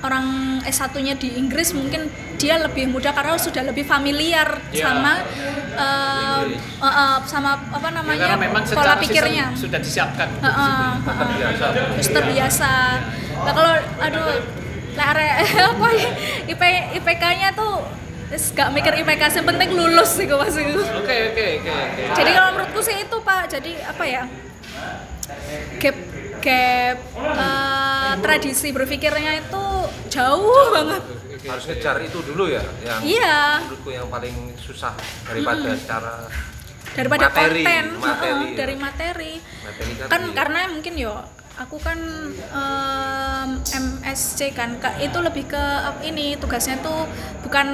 [0.00, 0.26] orang
[0.62, 4.84] S1-nya di Inggris mungkin dia lebih mudah karena sudah lebih familiar Iya.
[4.84, 5.12] sama
[5.74, 6.40] eh,
[6.78, 11.08] eh, eh, sama apa Ya, namanya memang pola pikirnya sudah disiapkan untuk Heeh, situ.
[11.08, 11.24] heeh.
[11.24, 11.66] Terbiasa.
[11.72, 12.72] terus terbiasa
[13.34, 14.26] nah kalau aduh
[14.94, 15.40] lah are-
[15.72, 16.08] apa ya
[16.46, 16.62] IP
[16.94, 17.82] IPK-nya tuh
[18.52, 22.02] gak mikir IPK yang penting lulus sih gue masih Oke oke oke oke.
[22.12, 24.22] jadi kalau menurutku sih itu pak jadi apa ya
[25.78, 25.96] gap
[26.44, 29.64] gap eh, tradisi berpikirnya itu
[30.12, 31.02] jauh banget
[31.44, 34.96] Harus ngejar itu dulu ya, yang iya menurutku yang paling susah
[35.28, 36.14] daripada secara
[36.94, 38.56] daripada Materi, konten materi, ya.
[38.56, 40.08] dari materi materi kan.
[40.08, 40.32] kan iya.
[40.32, 41.14] karena mungkin yo
[41.54, 41.98] aku kan
[42.32, 45.64] em, MSC kan Ka- itu lebih ke
[46.06, 47.06] ini tugasnya tuh
[47.46, 47.66] bukan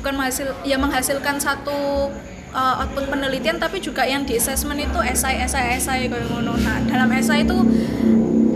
[0.00, 2.10] bukan menghasil ya menghasilkan satu
[2.50, 6.78] eh, output penelitian tapi juga yang di assessment itu esai esai esai kayak ngono nah
[6.82, 7.56] dalam esai itu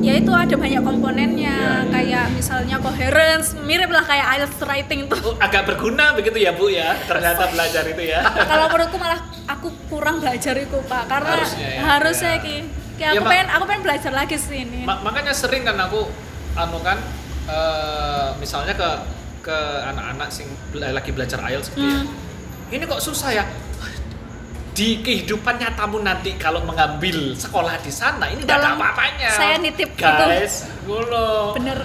[0.00, 1.56] ya itu ada banyak komponennya
[1.88, 6.68] kayak misalnya coherence mirip lah kayak IELTS writing tuh Oh, agak berguna begitu ya Bu
[6.68, 6.92] ya.
[7.02, 8.20] Ternyata belajar itu ya.
[8.50, 11.80] kalau menurutku malah aku kurang belajar itu pak karena Harusnya ya.
[11.88, 12.38] harusnya Ya.
[12.38, 12.56] ki
[12.94, 13.30] Ki, Ya, aku Mak.
[13.32, 16.04] pengen aku pengen belajar lagi sih ini Ma- makanya sering kan aku
[16.54, 17.00] anu kan
[17.48, 18.88] eh, misalnya ke
[19.42, 21.96] ke anak-anak sing bela- lagi belajar IELTS gitu ya.
[21.98, 22.12] Hmm.
[22.70, 23.44] Ini kok susah ya?
[24.74, 29.30] Di kehidupan nyatamu nanti kalau mengambil sekolah di sana ini tidak ada apa-apanya.
[29.30, 30.02] saya nitip itu.
[30.02, 31.54] Guys, ngono.
[31.54, 31.78] bener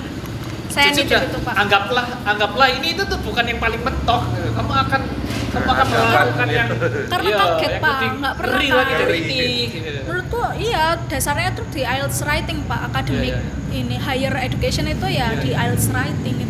[0.69, 4.21] saya Cici nitip udah, itu pak Anggaplah anggaplah ini itu tuh bukan yang paling mentok.
[4.29, 5.01] Kamu akan
[5.49, 6.67] kamu akan melakukan yang
[7.09, 7.97] Karena iya, kaget, yang Pak.
[8.21, 9.41] Nggak pernah, ngeri lagi dari ini.
[9.69, 9.99] gitu.
[10.05, 15.37] menurutku iya dasarnya tuh di IELTS writing pak akademik Iya, ini higher education itu ya
[15.37, 16.48] di IELTS writing itu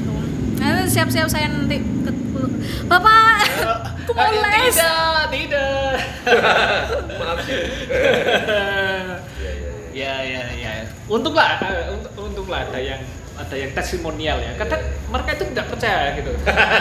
[0.60, 2.12] nah siap-siap saya nanti ke,
[2.86, 3.40] bapak
[4.10, 5.94] aku mau Eh, les Tidak, tidak.
[7.20, 7.62] Maaf sih.
[10.00, 10.72] Iya, iya, iya.
[10.72, 10.88] ya, ya, ya.
[11.12, 13.04] Untunglah, eh, untuk, untunglah ada yang
[13.40, 14.52] ada yang testimonial ya.
[14.54, 16.32] Kadang mereka itu tidak percaya gitu.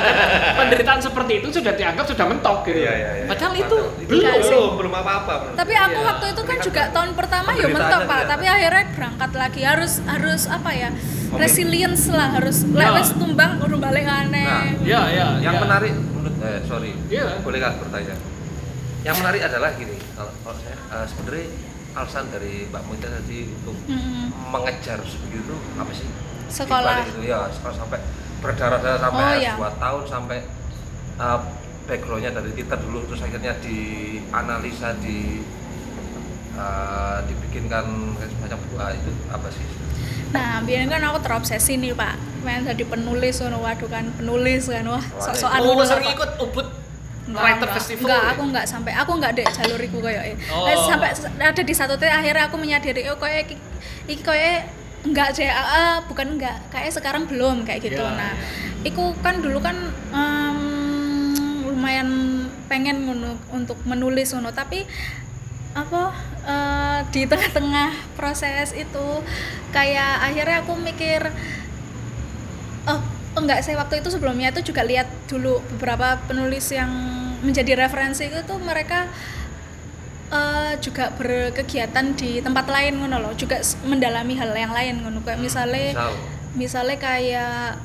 [0.58, 2.82] Penderitaan seperti itu sudah dianggap sudah mentok gitu.
[2.82, 3.24] Iya, iya, iya.
[3.26, 4.10] Padahal itu belum.
[4.10, 4.58] Enggak sih.
[4.58, 5.34] belum belum apa-apa.
[5.38, 5.54] belum.
[5.54, 6.06] tapi aku Iya.
[6.06, 10.42] waktu itu kan juga tahun pertama ya mentok pak tapi akhirnya berangkat lagi harus harus
[10.46, 10.88] apa ya
[11.32, 12.88] resilience lah harus Ya.
[12.88, 15.26] lewes tumbang udah balik aneh Nah, Ya, ya.
[15.38, 15.60] yang ya.
[15.60, 17.38] menarik menurut eh, sorry Iya.
[17.38, 18.14] boleh nggak bertanya
[19.00, 21.46] yang menarik adalah gini kalau, kalau saya eh, sebenarnya
[21.94, 24.26] alasan dari Mbak Muita tadi untuk Mm-mm.
[24.48, 26.08] mengejar begitu apa sih
[26.48, 27.04] Sekolah.
[27.04, 27.98] Itu ya sekolah sampai
[28.38, 29.52] berdarah-darah sampai Oh, iya.
[29.54, 30.38] dua tahun sampai
[31.18, 31.38] eh,
[31.84, 35.42] backgroundnya dari kita dulu terus akhirnya dianalisa di
[36.54, 37.84] eh, dibikinkan
[38.18, 39.66] semacam buku Ah, itu apa sih
[40.28, 42.12] Nah, biasanya kan aku terobsesi nih pak,
[42.44, 46.68] pengen jadi penulis, ngono waduh kan penulis kan wah, sok-sokan Oh, ngono, sering ikut Ubud
[47.24, 47.76] Enggak, Writer enggak.
[47.76, 48.04] Festival.
[48.04, 48.28] Enggak, ya?
[48.28, 50.64] aku enggak sampai, aku enggak dek jalur iku koyo Oh.
[50.64, 51.08] Eh, sampai
[51.38, 53.56] ada di satu titik akhirnya aku menyadari oh koyo iki,
[54.06, 54.52] iki koyo
[55.06, 58.02] enggak deh, ah, ah, bukan enggak, kayak sekarang belum kayak gitu.
[58.02, 58.88] Ya, nah, ya.
[58.88, 59.76] iku kan dulu kan
[60.10, 60.58] em,
[61.66, 62.08] lumayan
[62.66, 64.82] pengen ngono untuk menulis ngono, tapi
[65.76, 66.10] apa
[66.42, 69.22] eh, di tengah-tengah proses itu
[69.70, 71.28] kayak akhirnya aku mikir
[72.88, 73.00] oh
[73.36, 76.90] enggak saya waktu itu sebelumnya itu juga lihat dulu beberapa penulis yang
[77.44, 79.06] menjadi referensi itu tuh mereka
[80.30, 85.38] eh, juga berkegiatan di tempat lain ngono loh juga mendalami hal yang lain ngono kayak
[85.38, 86.10] misalnya misal
[86.54, 87.80] misalnya kayak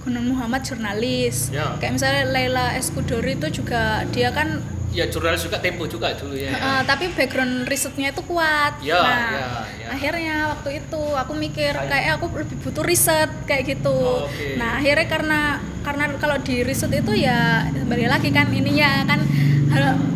[0.00, 1.74] Gunung Muhammad jurnalis Ya.
[1.76, 4.60] kayak misalnya Laila Eskudori itu juga dia kan
[4.94, 6.52] Ya jurnalis juga Tempo juga dulu ya.
[6.52, 9.86] eh, tapi background risetnya itu kuat Ya, nah ya, ya.
[9.90, 14.54] akhirnya waktu itu aku mikir kayak aku lebih butuh riset kayak gitu Oh, Oke.
[14.54, 15.40] nah akhirnya karena
[15.82, 19.18] karena kalau di riset itu ya kembali lagi kan ininya kan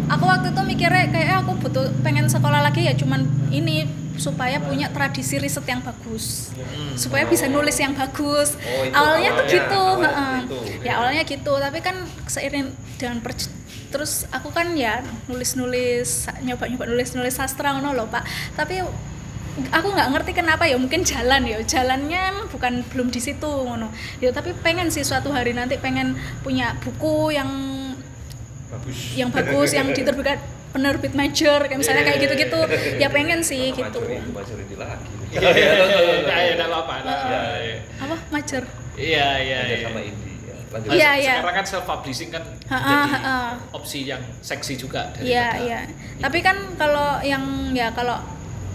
[0.09, 4.90] aku waktu itu mikirnya kayak aku butuh pengen sekolah lagi ya cuman ini supaya punya
[4.90, 6.51] tradisi riset yang bagus.
[6.99, 8.59] Supaya bisa nulis yang bagus.
[8.59, 10.37] Oh, itu awalnya, tuh awalnya, gitu awalnya heeh.
[10.42, 10.59] gitu.
[10.83, 10.92] ya.
[10.99, 12.66] Awalnya gitu tapi kan seiring
[12.99, 13.55] dengan perj-
[13.88, 18.27] terus aku kan ya nulis-nulis nyoba-nyoba nulis-nulis sastra ngono loh pak.
[18.59, 18.83] Tapi
[19.71, 23.88] aku nggak ngerti kenapa ya mungkin jalan ya jalannya emang bukan belum di situ ngono.
[24.18, 27.49] Ya tapi pengen sih suatu hari nanti pengen punya buku yang
[28.78, 30.38] bagus yang bagus yang diterbitkan
[30.68, 32.60] penerbit major kayak misalnya kayak gitu-gitu
[33.00, 36.94] ya pengen sih Sama gitu Majur itu ini lagi Iya, iya, iya, iya, enggak apa-apa.
[37.04, 37.76] Iya, iya.
[38.00, 38.62] apa major
[38.96, 39.76] Iya, iya, iya.
[39.84, 40.56] sama indie ya.
[40.68, 41.34] lanjut Iya, iya.
[41.40, 43.36] Sekarang kan self publishing kan Ha, ha, jadi ha, ha.
[43.72, 45.80] opsi yang seksi juga Iya daripada iya.
[46.20, 48.20] Tapi kan kalau yang ya kalau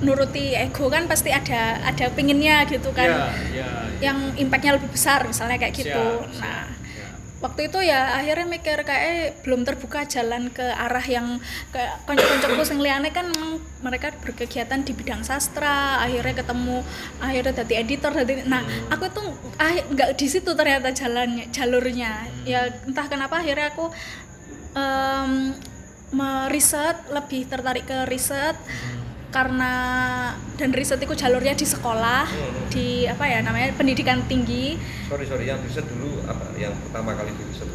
[0.01, 3.07] nuruti ego kan pasti ada ada pinginnya gitu kan.
[3.07, 3.69] Iya, iya.
[4.01, 6.05] Yang impactnya lebih besar misalnya kayak gitu.
[6.25, 6.65] Siap, siap, nah.
[7.43, 11.43] Waktu itu ya akhirnya mikir kayak eh, belum terbuka jalan ke arah yang
[11.75, 13.27] kayak konco-koncoku sing liyane kan
[13.83, 16.79] mereka berkegiatan di bidang sastra akhirnya ketemu
[17.19, 19.27] akhirnya jadi editor jadi nah aku tuh
[19.59, 22.31] ah, nggak di situ ternyata jalannya jalurnya.
[22.47, 23.91] Ya entah kenapa akhirnya aku
[24.77, 25.53] em,
[26.13, 28.55] meriset lebih tertarik ke riset
[29.33, 29.73] karena
[30.53, 32.69] dan riset itu jalurnya di sekolah Hmm.
[32.69, 34.77] di apa ya namanya pendidikan tinggi.
[35.03, 36.53] Sorry sorry yang riset dulu apa?
[36.55, 37.65] Yang pertama kali di riset?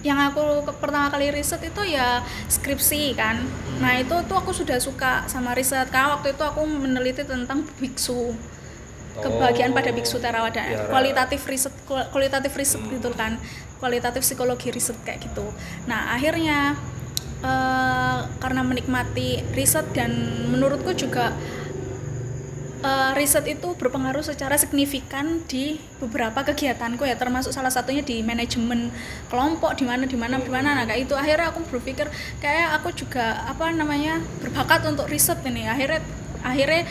[0.00, 3.42] Yang aku ke- pertama kali riset itu ya skripsi kan.
[3.76, 8.30] Nah itu tuh aku sudah suka sama riset karena waktu itu aku meneliti tentang biksu
[9.16, 10.62] kebahagiaan pada biksu Theravada.
[10.62, 13.34] ya, kualitatif riset kual- kualitatif riset gitu kan.
[13.76, 15.50] Kualitatif psikologi riset kayak gitu.
[15.84, 16.78] Nah akhirnya
[17.44, 20.10] eh, karena menikmati riset dan
[20.50, 21.34] menurutku juga
[22.82, 28.90] eh, riset itu berpengaruh secara signifikan di beberapa kegiatanku ya termasuk salah satunya di manajemen
[29.30, 30.78] kelompok di mana di mana di mana.
[30.78, 31.14] Nah itu.
[31.14, 32.06] Akhirnya aku berpikir
[32.38, 35.66] kayak aku juga apa namanya berbakat untuk riset ini.
[35.66, 36.02] Akhirnya
[36.42, 36.86] akhirnya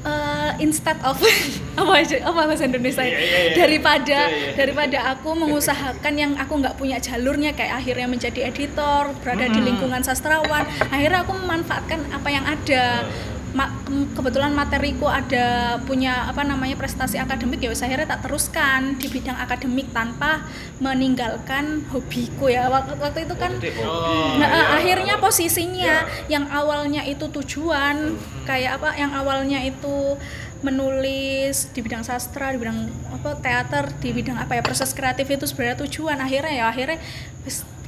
[0.00, 1.18] eh, instead of
[1.80, 3.08] apa aja- apa bahasa Indonesia ya?
[3.08, 3.54] Iya, iya, iya.
[3.56, 4.52] daripada Iya, iya.
[4.54, 10.00] daripada aku mengusahakan yang aku nggak punya jalurnya kayak akhirnya menjadi editor berada di lingkungan
[10.00, 13.06] sastrawan akhirnya aku memanfaatkan apa yang ada
[13.48, 19.00] Ma- ke- kebetulan materiku ada punya apa namanya prestasi akademik ya wes akhirnya tak teruskan
[19.00, 20.44] di bidang akademik tanpa
[20.78, 22.68] meninggalkan hobiku ya.
[22.68, 24.64] Waktu, waktu itu kan jadi Oh, Nah, iya.
[24.76, 26.28] akhirnya posisinya Ya.
[26.28, 30.18] yang awalnya itu tujuan kayak apa yang awalnya itu
[30.58, 35.46] menulis di bidang sastra, di bidang apa teater, di bidang apa ya proses kreatif itu
[35.46, 36.18] sebenarnya tujuan.
[36.18, 36.98] Akhirnya ya akhirnya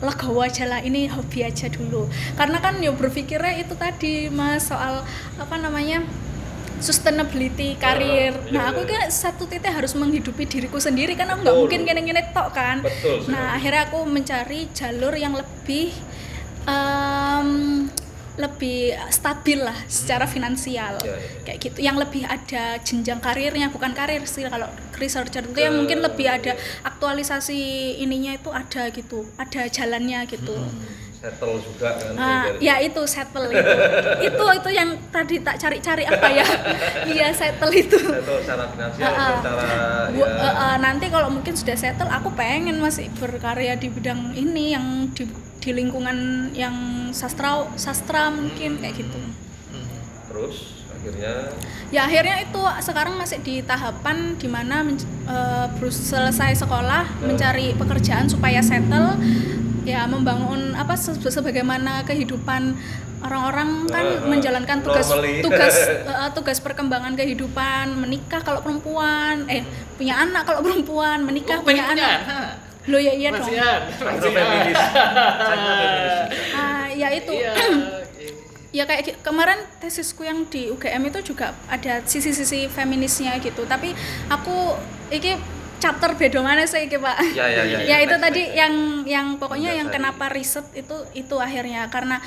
[0.00, 2.08] legowo aja lah ini hobi aja dulu.
[2.36, 5.04] Karena kan yo berpikirnya itu tadi Mas soal
[5.36, 6.04] apa namanya
[6.80, 8.32] sustainability karir.
[8.32, 9.04] iya, Nah, aku iya.
[9.04, 12.80] kan satu titik harus menghidupi diriku sendiri kan aku nggak mungkin gini-gini tok kan.
[12.80, 13.28] Betul.
[13.28, 15.92] Nah, akhirnya aku mencari jalur yang lebih
[16.64, 17.48] em,
[18.40, 20.96] lebih stabil lah secara finansial.
[21.04, 21.16] Ya, ya.
[21.44, 21.78] kayak gitu.
[21.84, 25.68] Yang lebih ada jenjang karirnya bukan karir sih kalau researcher itu Ya.
[25.68, 26.52] yang mungkin lebih ada
[26.84, 27.56] aktualisasi
[28.00, 30.56] ininya itu ada gitu ada jalannya gitu
[31.20, 33.72] settle juga kan Nah, ya itu settle itu.
[34.32, 36.46] Itu itu yang tadi tak cari-cari apa ya?
[37.12, 38.00] Iya settle itu.
[38.00, 39.32] Settle secara finansial Ah, ah.
[39.36, 39.64] secara
[40.16, 44.72] ya, eh, eh, nanti kalau mungkin sudah settle aku pengen masih berkarya di bidang ini
[44.72, 45.28] yang di,
[45.60, 49.20] di lingkungan yang sastra sastra mungkin kayak gitu.
[50.32, 50.56] Terus
[50.88, 51.52] akhirnya?
[51.90, 54.96] Ya akhirnya itu sekarang masih di tahapan di mana men,
[55.28, 59.20] eh, selesai sekolah mencari pekerjaan supaya settle
[59.82, 62.76] ya membangun apa se- sebagaimana kehidupan
[63.20, 65.40] orang-orang kan eh, menjalankan tugas normally.
[65.40, 65.74] tugas
[66.08, 69.64] eh, tugas perkembangan kehidupan menikah kalau perempuan eh
[69.96, 72.18] punya anak kalau perempuan menikah Oh, punya anak.
[72.88, 73.44] Lo ya iya dong.
[76.54, 77.32] Ah ya itu.
[77.32, 77.52] Iya.
[78.76, 83.66] ya kayak kemarin tesisku yang di UGM itu juga ada sisi-sisi feminisnya gitu.
[83.66, 83.92] Tapi
[84.30, 84.78] aku
[85.10, 85.34] ini
[85.80, 87.96] chapter beda mana sih iki pak Ya, ya, ya, ya ya.
[88.00, 88.54] itu Next, tadi next.
[88.54, 92.20] yang yang pokoknya yang kenapa riset itu itu akhirnya karena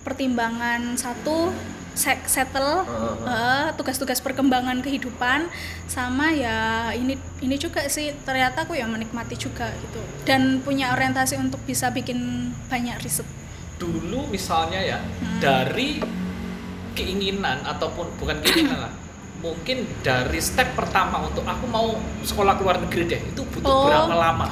[0.00, 1.52] pertimbangan satu
[1.92, 5.50] se- settle Heeh, eh, tugas-tugas perkembangan kehidupan
[5.84, 6.58] sama ya
[6.90, 11.90] ini ini juga sih ternyata aku ya menikmati juga gitu dan punya orientasi untuk bisa
[11.90, 12.16] bikin
[12.66, 13.26] banyak riset
[13.76, 15.40] dulu misalnya ya Hmm.
[15.40, 16.00] dari
[16.90, 18.92] keinginan ataupun bukan keinginan lah
[19.40, 23.84] mungkin dari step pertama untuk aku mau sekolah ke luar negeri deh itu butuh Oh.
[23.88, 24.46] berapa lama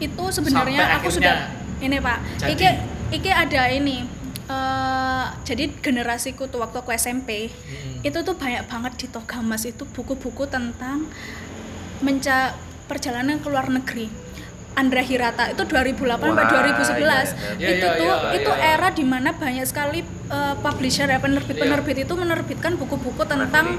[0.00, 2.50] itu sebenarnya aku sudah ini pak jadi.
[2.50, 2.68] iki
[3.12, 4.08] iki ada ini
[4.46, 8.00] eh, jadi generasiku tuh waktu aku SMP Hmm.
[8.00, 11.04] itu tuh banyak banget di Togamas itu buku-buku tentang
[12.00, 14.08] menca perjalanan ke luar negeri
[14.72, 17.18] Andra Hirata itu 2008 sampai Wah, 2011 iya, iya.
[17.58, 18.72] Iya, itu iya, tuh iya, itu iya.
[18.72, 20.00] era di mana banyak sekali
[20.30, 23.76] uh, publisher ya penerbit-penerbit itu menerbitkan buku-buku tentang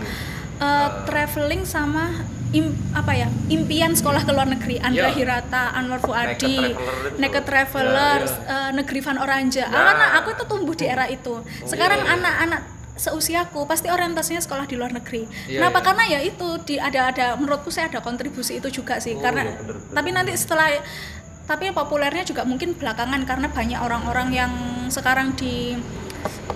[0.62, 2.22] uh, traveling sama
[2.52, 5.16] im- apa ya impian sekolah ke luar negeri Andra Iya.
[5.16, 7.18] Hirata Anwar Fuadi Naked Traveler itu.
[7.18, 9.72] Naked Travelers uh, Negeri Van Oranje Nah.
[9.72, 12.62] karena aku itu tumbuh di era itu sekarang anak-anak
[12.94, 15.26] seusiaku pasti orientasinya sekolah di luar negeri.
[15.48, 15.80] Iya, Kenapa?
[15.80, 15.86] iya.
[15.90, 19.42] Karena ya itu di ada ada menurutku saya ada kontribusi itu juga sih Oh, karena
[19.44, 19.96] iya, bener, bener.
[19.96, 20.70] tapi nanti setelah
[21.42, 24.52] tapi populernya juga mungkin belakangan karena banyak orang-orang yang
[24.88, 25.74] sekarang di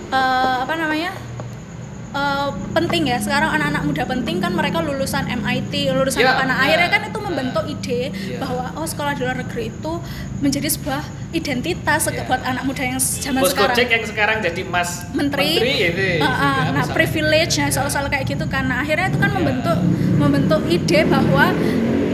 [0.08, 1.10] eh, apa namanya
[2.16, 6.64] eh, penting ya sekarang anak-anak muda penting kan mereka lulusan MIT lulusan apa nah ya.
[6.64, 8.38] akhirnya kan itu membentuk ide Iya.
[8.40, 9.92] bahwa oh sekolah di luar negeri itu
[10.40, 11.02] menjadi sebuah
[11.36, 12.24] identitas Iya.
[12.24, 16.10] buat anak muda yang zaman Bos sekarang Gojek yang sekarang jadi Mas menteri, ini.
[16.20, 16.94] Uh, uh, nah bisa.
[16.96, 19.78] privilege nah soal-soal kayak gitu nah akhirnya itu kan membentuk
[20.16, 21.52] membentuk ide bahwa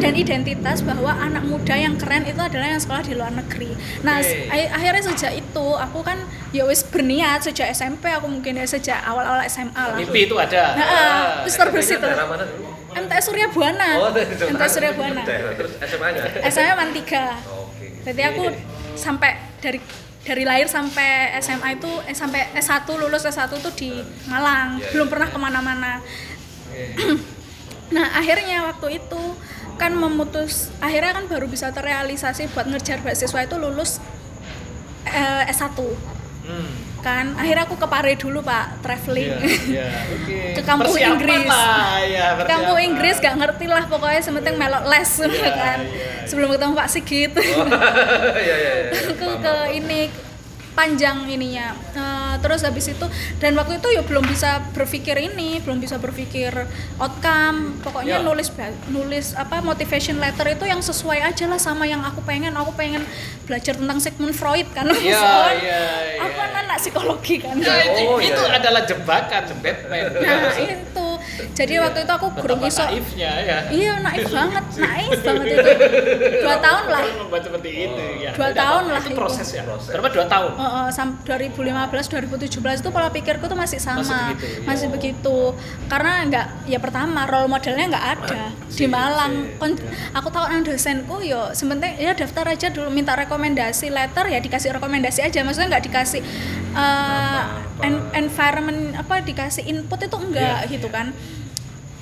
[0.02, 3.70] dan identitas bahwa anak muda yang keren itu adalah yang sekolah di luar negeri.
[4.02, 4.18] Nah,
[4.50, 6.18] a- akhirnya sejak itu aku kan
[6.50, 9.94] ya wis berniat sejak SMP aku mungkin ya sejak awal-awal SMA lah.
[9.94, 10.74] Mimpi itu ada.
[10.74, 10.86] Nah,
[11.46, 12.66] uh, daerah mana dulu?
[12.92, 13.88] MTS Surya Buana.
[14.02, 14.10] Oh,
[14.52, 15.22] MTS Surya Buana.
[15.24, 16.22] Terus SMA-nya?
[16.50, 16.98] SMA man 3.
[16.98, 17.86] Oke.
[18.04, 18.42] Jadi aku
[18.98, 19.30] sampai
[19.62, 19.78] dari
[20.22, 23.90] dari lahir sampai SMA itu eh, sampai S1 lulus S1 tuh di
[24.30, 25.34] Malang, Iya, belum iya, pernah iya.
[25.34, 25.92] ke mana-mana.
[27.96, 29.22] nah akhirnya waktu itu
[29.82, 33.98] kan memutus, akhirnya kan baru bisa terrealisasi buat ngejar beasiswa itu lulus
[35.04, 35.74] eh, S1
[36.42, 36.66] Hmm.
[36.98, 37.34] kan.
[37.34, 39.30] Akhirnya aku ke Pare dulu pak, traveling.
[39.30, 40.38] Iya, iya, oke.
[40.54, 41.46] Ke kampung Persiapan Inggris.
[41.46, 42.78] Lah, ya, Ke kampung.
[42.78, 45.78] Inggris gak ngerti lah pokoknya sementing melok les Iya, kan.
[45.80, 47.30] iya, Sebelum ketemu Pak Sigit.
[47.38, 47.54] Iya,
[48.34, 48.90] iya, iya.
[49.08, 49.70] ke, Paham, ke paham.
[49.72, 50.00] ini
[50.72, 53.04] panjang ininya Eh, terus habis itu
[53.36, 56.48] dan waktu itu ya belum bisa berpikir ini belum bisa berpikir
[56.96, 58.18] outcome pokoknya Ya.
[58.20, 58.48] nulis
[58.88, 63.04] nulis apa motivation letter itu yang sesuai aja lah sama yang aku pengen aku pengen
[63.44, 65.82] belajar tentang Sigmund Freud kan Iya, Soalnya iya,
[66.18, 68.56] aku kan anak psikologi kan Ya, itu, Oh, iya, itu iya.
[68.56, 70.04] adalah jebakan Batman.
[70.16, 71.06] nah itu
[71.52, 73.58] jadi waktu itu aku gurung Betapa iso naifnya ya.
[73.68, 75.70] iya naif banget naif banget itu
[76.40, 78.30] dua tahun lah Orang membuat seperti itu ya.
[78.32, 79.18] Dua tahun lah itu itu.
[79.18, 79.62] proses ya.
[79.62, 79.90] Proses.
[79.90, 80.50] Berapa dua tahun?
[80.88, 81.58] Sam 2015
[82.08, 84.58] 2017 itu pola pikirku tuh masih sama Masih begitu, ya.
[84.64, 85.36] masih begitu.
[85.86, 89.56] Karena nggak ya pertama role modelnya nggak ada di Malang.
[89.56, 94.38] Kon- aku tahu nang dosenku yo sementing ya daftar aja dulu minta rekomendasi letter ya
[94.38, 95.40] dikasih rekomendasi aja.
[95.40, 96.20] Maksudnya nggak dikasih
[96.72, 97.42] uh,
[97.80, 100.94] en- environment apa dikasih input itu enggak Iya, gitu iya.
[100.94, 101.06] kan.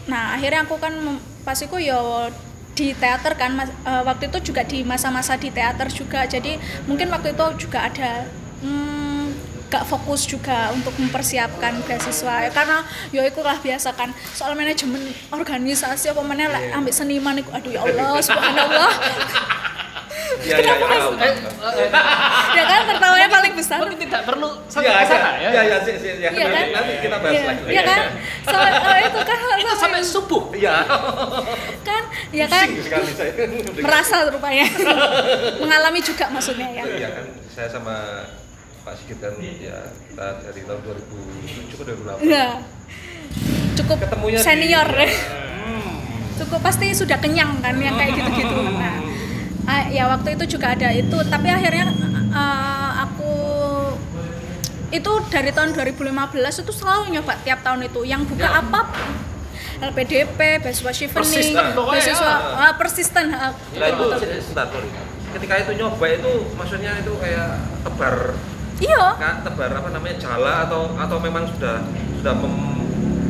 [0.07, 2.29] Nah akhirnya aku kan mem- pas itu yo
[2.71, 6.25] di teater kan mas- eh, waktu itu juga di masa-masa di teater juga.
[6.25, 8.25] Jadi mungkin waktu itu juga ada
[8.61, 9.25] hmm,
[9.67, 14.99] gak fokus juga untuk mempersiapkan beasiswa ya, karena yo iku lah biasa kan soal manajemen
[15.31, 18.93] organisasi apa mana lah ambil seniman iku aduh ya Allah subhanallah
[20.41, 21.75] Iya, iya, iya, paham, Eh, paham.
[21.77, 21.89] eh,
[22.57, 25.49] ya kan tertawanya paling besar Berarti tidak perlu Iya, sampai ke sana ya.
[25.51, 26.31] Iya, iya, sih, sih, ya.
[26.31, 26.65] Iya kan?
[26.71, 27.63] Nanti kita bahas Iya, lagi.
[27.67, 28.01] iya kan
[28.41, 30.43] sampai oh, itu kan Itu sampai subuh.
[30.55, 30.75] Iya.
[31.83, 33.33] kan ya kan Pusing sekali saya.
[33.77, 34.65] merasa rupanya
[35.59, 37.97] mengalami juga maksudnya ya Iya kan, saya sama
[38.81, 39.77] Pak Sigit kan ya
[40.09, 42.25] kita dari tahun 2007 ke 2008.
[42.25, 42.47] Iya.
[43.75, 44.89] Cukup Ketemunya di- senior.
[44.89, 45.93] Hmm.
[46.37, 48.57] Cukup pasti sudah kenyang kan yang kayak gitu-gitu.
[49.61, 51.93] Nah, ah, ya waktu itu juga ada itu, tapi akhirnya
[52.33, 53.33] eh, aku
[54.91, 56.11] itu dari tahun 2015
[56.59, 58.59] itu selalu nyoba tiap tahun itu yang buka Ya.
[58.59, 58.81] apa
[59.81, 62.37] LPDP, beasiswa chevening, pokoknya beasiswa ya.
[62.59, 64.05] ah, persisten ah, Nah itu
[64.43, 64.67] sebentar.
[65.31, 67.49] Ketika itu nyoba itu maksudnya itu kayak
[67.81, 68.35] tebar
[68.81, 69.05] Iya.
[69.15, 71.85] Kak, tebar apa namanya jala atau atau memang sudah
[72.17, 72.81] sudah mem-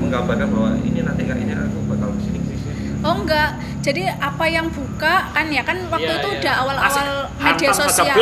[0.00, 2.82] menggambarkan bahwa ini nanti kayaknya aku bakal ke sini ke sini.
[3.00, 6.38] Oh enggak, jadi apa yang buka kan ya kan waktu Iya, itu iya.
[6.38, 7.08] udah awal-awal
[7.38, 8.16] media sosial.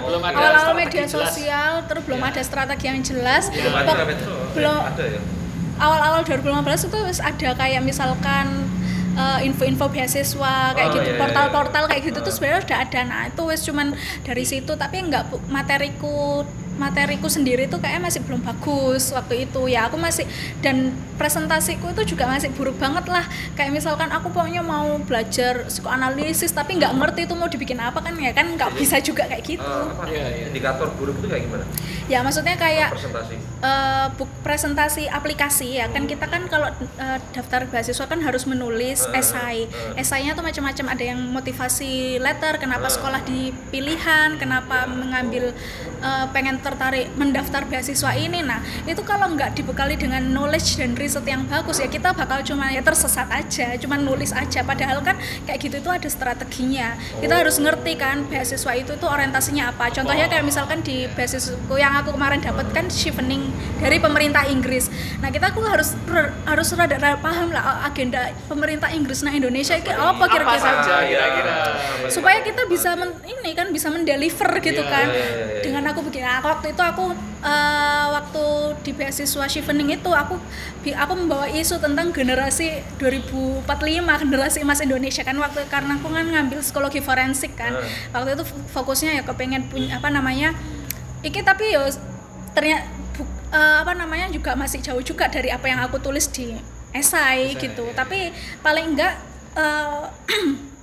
[0.00, 1.12] Belum ada awal-awal media jelas.
[1.30, 2.28] sosial, terus belum Iya.
[2.30, 3.42] ada strategi yang jelas.
[3.46, 3.62] Iya.
[3.62, 4.32] Belum ada itu.
[4.52, 5.20] belum ada ya.
[5.76, 8.46] awal-awal 2015 itu ada kayak misalkan
[9.14, 11.88] eh, info-info beasiswa kayak Oh, gitu, iya, iya, portal-portal iya.
[11.88, 13.00] kayak gitu tuh sebenarnya udah ada.
[13.04, 16.42] Nah itu wis cuman dari situ, tapi enggak bu- materiku
[16.76, 20.26] materiku sendiri tuh kayaknya masih belum bagus waktu itu ya aku masih
[20.58, 26.50] dan presentasiku itu juga masih buruk banget lah kayak misalkan aku pokoknya mau belajar psikoanalisis
[26.50, 29.62] tapi nggak ngerti itu mau dibikin apa kan ya kan nggak bisa juga kayak gitu
[29.62, 30.44] apa, Iya, iya.
[30.48, 31.64] Indikator buruk itu kayak gimana?
[32.04, 33.34] ya maksudnya kayak Presentasi.
[33.60, 39.06] eh, buk presentasi aplikasi ya kan kita kan kalau eh, daftar beasiswa kan harus menulis
[39.06, 39.96] Eh, esai eh.
[39.96, 42.92] esainya tuh macam-macam ada yang motivasi letter kenapa Eh.
[42.92, 43.40] sekolah di
[43.70, 45.54] pilihan kenapa mengambil
[46.00, 48.40] eh, pengen tertarik mendaftar beasiswa ini.
[48.40, 48.58] Nah
[48.88, 52.80] itu kalau nggak dibekali dengan knowledge dan riset yang bagus ya kita bakal cuma ya
[52.80, 54.64] tersesat aja cuma nulis aja.
[54.64, 56.96] Padahal kan kayak gitu itu ada strateginya.
[57.20, 59.92] Kita harus ngerti kan beasiswa itu tuh orientasinya apa.
[59.92, 64.88] Contohnya kayak misalkan di beasiswa yang aku kemarin dapat kan chevening dari pemerintah Inggris.
[65.20, 65.92] Nah kita aku harus
[66.48, 69.20] harus rada, rada paham lah agenda pemerintah Inggris.
[69.20, 70.72] Nah Indonesia itu apa kira-kira?
[72.08, 75.06] supaya kita bisa men- ini kan bisa mendeliver gitu Iya, kan.
[75.08, 77.04] iya, iya, dengan aku begini nah, waktu itu aku
[77.42, 78.44] eh, waktu
[78.86, 80.38] di beasiswa chevening itu aku
[80.86, 83.66] aku membawa isu tentang generasi 2045
[84.22, 87.90] generasi emas Indonesia kan waktu karena aku kan ngambil psikologi forensik kan Hmm.
[88.14, 90.54] waktu itu fokusnya ya kepengen punya apa namanya
[91.26, 91.82] iki tapi yo
[92.54, 92.86] ternyata
[93.54, 96.54] apa namanya juga masih jauh juga dari apa yang aku tulis di
[96.94, 97.94] esai Esai, gitu iya.
[97.94, 98.30] tapi
[98.62, 99.14] paling enggak
[99.58, 100.02] eh,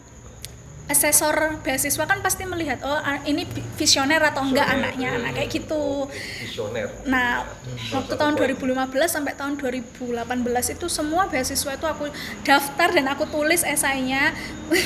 [0.92, 5.22] asesor beasiswa kan pasti melihat oh ini vi- visioner atau enggak Visioner, anaknya hmm.
[5.24, 6.12] nah kayak gitu.
[6.44, 6.88] Visioner.
[7.08, 8.92] Nah Salah waktu tahun poin.
[8.92, 12.06] 2015 sampai tahun 2018 itu semua beasiswa itu aku
[12.44, 14.36] daftar dan aku tulis esainya.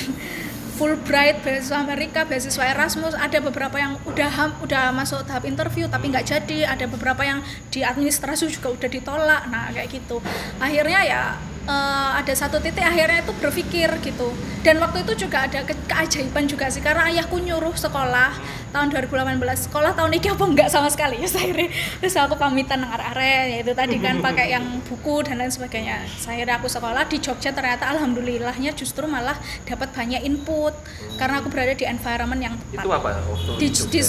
[0.75, 6.11] Fulbright, beasiswa Amerika, beasiswa Erasmus, ada beberapa yang udah ham- udah masuk tahap interview tapi
[6.11, 7.39] nggak jadi, ada beberapa yang
[7.71, 10.19] di administrasi juga udah ditolak, nah kayak gitu.
[10.59, 11.21] Akhirnya ya
[11.65, 14.29] eh, ada satu titik akhirnya itu berpikir gitu.
[14.65, 18.33] Dan waktu itu juga ada ke- keajaiban juga sih karena ayahku nyuruh sekolah
[18.73, 21.17] tahun 2018 sekolah tahun ini apa enggak sama sekali?
[21.25, 21.69] Ya akhirnya
[22.01, 26.05] terus aku pamitan arek ya itu tadi kan pakai yang buku dan lain sebagainya.
[26.17, 30.73] Saya aku sekolah di Jogja ternyata alhamdulillahnya justru malah dapat banyak input
[31.17, 32.83] karena aku berada di environment yang tepat.
[32.83, 33.09] Itu apa?
[33.25, 33.91] Waktu di, Jogja?
[33.91, 34.01] di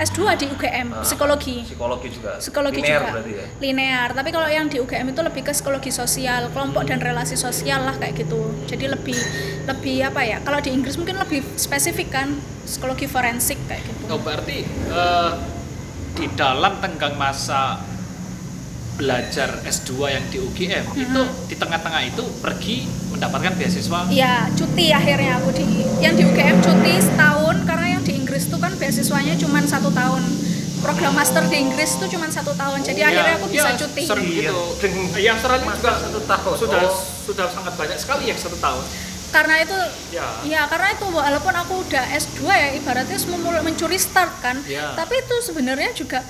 [0.00, 1.60] S2 di UGM Ah, psikologi.
[1.62, 2.40] psikologi juga.
[2.40, 3.12] Psikologi Linear juga.
[3.12, 3.44] berarti ya?
[3.60, 4.08] Linear.
[4.10, 7.92] Tapi kalau yang di UGM itu lebih ke psikologi sosial kelompok dan relasi sosial lah
[7.94, 8.40] kayak gitu.
[8.64, 9.18] Jadi lebih
[9.66, 12.32] lebih apa ya kalau di Inggris mungkin lebih spesifik kan
[12.62, 14.02] psikologi forensik kayak gitu.
[14.08, 15.30] Oh berarti eh,
[16.10, 17.84] di dalam tenggang masa
[18.96, 24.08] belajar S2 yang di UGM itu di tengah-tengah itu pergi mendapatkan beasiswa?
[24.08, 25.64] Iya, cuti akhirnya aku di
[25.98, 30.18] yang di UGM cuti setahun karena yang di Inggris tuh kan beasiswanya cuma satu tahun.
[30.82, 34.02] Program master di Inggris tuh cuma satu tahun, jadi Ya, akhirnya aku bisa ya, cuti.
[34.02, 34.60] sering Iya, gitu.
[34.80, 36.54] dengan Yang Australia juga satu tahun.
[36.58, 36.94] sudah Oh.
[37.20, 38.82] sudah sangat banyak sekali yang satu tahun.
[39.30, 39.78] Karena itu,
[40.10, 40.26] Ya.
[40.42, 44.96] ya karena itu walaupun aku udah S2 ya ibaratnya memulai mencuri start kan, Ya.
[44.96, 46.24] tapi itu sebenarnya juga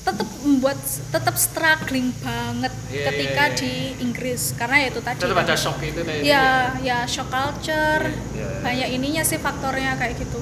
[0.00, 0.78] tetap membuat
[1.10, 3.58] tetap struggling banget Iya, ketika iya, iya.
[3.58, 5.18] di Inggris karena ya itu tadi.
[5.18, 5.44] Tetap kan.
[5.44, 6.22] ada shock itu tadi.
[6.22, 6.46] ya
[6.80, 8.48] ya shock culture Iya, iya.
[8.62, 10.38] banyak ininya sih faktornya kayak gitu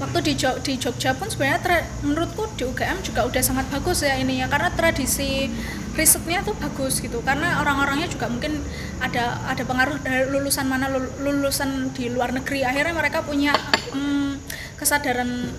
[0.00, 4.16] waktu di Jog- di Jogja pun sebenarnya menurutku di UGM juga udah sangat bagus ya
[4.16, 5.52] ininya karena tradisi
[5.94, 7.20] risetnya tuh bagus gitu.
[7.20, 8.64] Karena orang-orangnya juga mungkin
[9.04, 12.64] ada ada pengaruh dari lulusan mana lul- lulusan di luar negeri.
[12.64, 13.52] Akhirnya mereka punya
[13.92, 14.40] mm,
[14.80, 15.52] kesadaran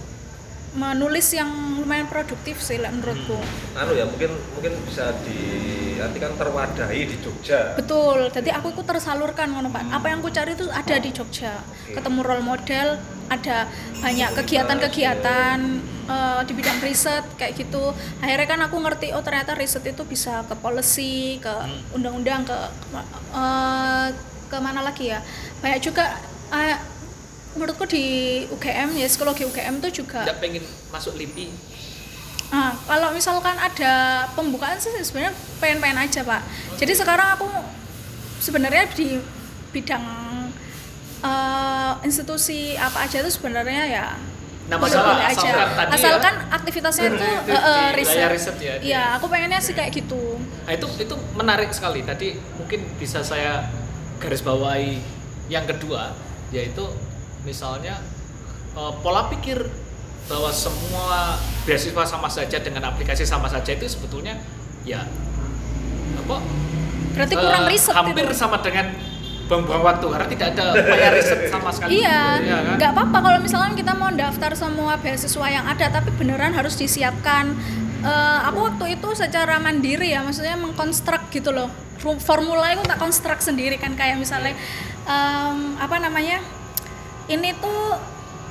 [0.72, 1.50] menulis yang
[1.84, 3.36] lumayan produktif sih lah menurutku
[3.76, 5.40] anu ya mungkin mungkin bisa di
[6.00, 9.94] nanti kan terwadahi di Jogja Betul, jadi aku ikut tersalurkan ngono Pak.
[9.94, 11.62] Apa yang aku cari itu ada di Jogja.
[11.62, 11.94] Oke.
[11.94, 12.98] Ketemu role model,
[13.30, 13.70] ada
[14.02, 15.58] banyak kegiatan-kegiatan
[16.10, 17.94] eh, di bidang riset kayak gitu.
[18.18, 21.54] Akhirnya kan aku ngerti oh ternyata riset itu bisa ke policy, ke
[21.94, 22.58] undang-undang, ke
[23.38, 24.08] eh,
[24.50, 25.22] ke mana lagi ya?
[25.62, 26.18] Banyak juga
[26.50, 26.78] eh,
[27.56, 28.04] menurutku di
[28.48, 31.52] UGM ya psikologi UGM itu juga Tidak pengen masuk LIPI.
[32.52, 35.32] Ah, kalau misalkan ada pembukaan sih sebenarnya
[35.64, 36.42] pengen-pengen aja pak.
[36.76, 37.48] Jadi sekarang aku
[38.44, 39.20] sebenarnya di
[39.72, 40.04] bidang
[41.24, 44.08] eh, institusi apa aja itu sebenarnya ya
[44.72, 45.36] Nah, masalah boleh-boleh aja.
[45.52, 45.96] asalkan tadi ya.
[46.00, 48.30] asalkan aktivitasnya itu eh, di riset.
[48.32, 48.74] riset ya.
[48.80, 50.40] Iya, aku pengennya sih kayak gitu.
[50.40, 52.08] Nah, itu itu menarik sekali.
[52.08, 53.68] Tadi mungkin bisa saya
[54.24, 55.02] garis bawahi
[55.52, 56.16] yang kedua
[56.56, 56.88] yaitu
[57.42, 58.00] misalnya
[58.74, 59.58] eh, pola pikir
[60.26, 61.36] bahwa semua
[61.66, 64.38] beasiswa sama saja dengan aplikasi sama saja itu sebetulnya
[64.82, 65.04] ya
[66.18, 66.38] apa
[67.12, 68.32] Berarti kurang eh, riset hampir itu.
[68.32, 68.88] sama dengan
[69.52, 72.00] buang-buang waktu karena tidak ada upaya riset sama sekali.
[72.00, 72.76] Iya, Iya kan?
[72.80, 77.52] nggak apa-apa kalau misalnya kita mau daftar semua beasiswa yang ada, tapi beneran harus disiapkan.
[78.00, 81.68] Eh, aku waktu itu secara mandiri ya, maksudnya mengkonstruk gitu loh.
[82.00, 84.56] Formula itu tak konstruk sendiri kan, kayak misalnya
[85.04, 86.40] em, apa namanya?
[87.32, 87.96] Ini tuh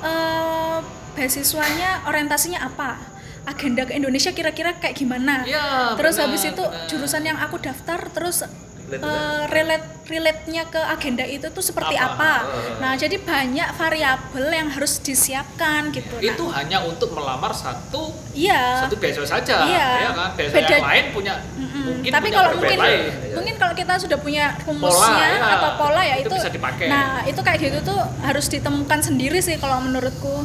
[0.00, 0.78] eh,
[1.12, 2.96] beasiswanya orientasinya apa?
[3.44, 5.44] Agenda ke Indonesia kira-kira kayak gimana?
[5.44, 6.88] Iya, terus benar, habis itu benar.
[6.88, 8.44] jurusan yang aku daftar, terus
[8.90, 12.10] Relate eh, relate relate-nya ke agenda itu tuh seperti Apa?
[12.12, 12.32] apa?
[12.76, 16.10] Nah, jadi banyak variabel yang harus disiapkan gitu.
[16.12, 18.82] Nah, itu hanya untuk melamar satu iya.
[18.82, 19.88] satu beasiswa saja Iya.
[20.00, 21.82] ya kan beasiswa Beda- yang lain punya Mm-mm.
[21.86, 23.00] mungkin Tapi punya kalau mungkin lain.
[23.30, 25.46] mungkin kalau kita sudah punya rumusnya ya.
[25.54, 26.86] atau pola ya Itu itu, bisa dipakai.
[26.90, 30.42] Nah, itu kayak gitu tuh harus ditemukan sendiri sih kalau menurutku.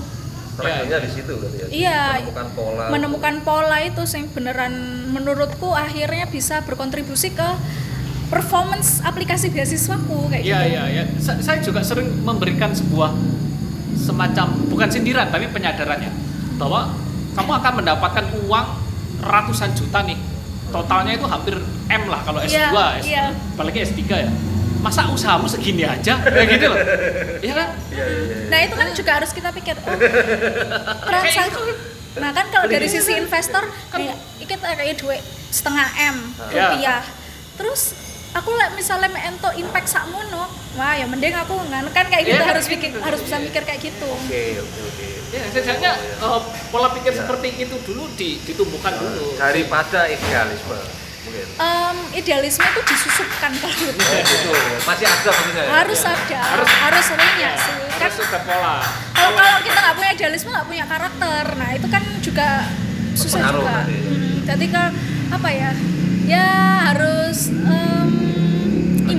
[0.55, 1.67] struggle-nya di situ berarti ya.
[1.67, 2.01] Iya.
[2.15, 2.83] Menemukan pola.
[2.87, 4.73] menemukan pola itu yang beneran
[5.09, 7.49] menurutku akhirnya bisa berkontribusi ke
[8.35, 10.69] performance aplikasi beasiswaku kayak Iya gitu.
[10.69, 11.03] iya iya.
[11.17, 13.15] Sa- Saya juga sering memberikan sebuah
[13.95, 16.11] semacam bukan sindiran tapi penyadarannya
[16.55, 16.91] bahwa
[17.31, 18.67] kamu akan mendapatkan uang
[19.21, 20.19] ratusan juta nih.
[20.67, 21.55] Totalnya itu hampir
[21.87, 23.25] M lah kalau S2, Iya, S- iya.
[23.31, 24.31] apalagi S3 ya.
[24.83, 26.19] Masa usahamu segini aja?
[26.19, 26.77] Kayak gitu loh.
[27.39, 27.67] Iya kan?
[27.87, 28.35] Iya, iya, iya.
[28.45, 29.79] Nah itu kan juga harus kita pikir.
[29.79, 29.95] Oh,
[31.01, 31.71] transaksi.
[32.15, 36.15] Nah kan kalau dari sisi investor, kayak kita kayak duit setengah m
[36.51, 36.69] Ya.
[36.69, 37.01] rupiah.
[37.55, 37.95] Terus
[38.35, 42.45] aku lek misalnya ento impact sakmono, wah ya mending aku ngan kan kayak gitu Iya,
[42.45, 42.73] harus gitu.
[42.77, 44.05] pikir harus bisa mikir kayak gitu.
[44.05, 45.07] Oke, oke, oke.
[45.31, 47.17] Ya, setidaknya eh, pola pikir Ya.
[47.17, 49.35] seperti itu dulu di, ditumbuhkan dulu.
[49.35, 50.75] Daripada idealisme
[51.25, 51.47] mungkin.
[51.57, 53.97] Em, idealisme itu disusupkan kalau gitu.
[53.97, 54.51] Oh, gitu.
[54.83, 55.63] Masih ada maksudnya.
[55.63, 55.71] ya?
[55.73, 57.75] harus ada, harus harus seringnya Ya, sih.
[57.89, 58.75] Kan harus ada pola.
[59.11, 62.47] kalau kalau kita nggak punya idealisme nggak punya karakter nah itu kan juga
[63.15, 63.79] susah Berpengaruh juga.
[63.87, 64.89] Hmm, jadi kan
[65.31, 65.71] apa ya
[66.25, 66.47] ya
[66.85, 68.07] harus em,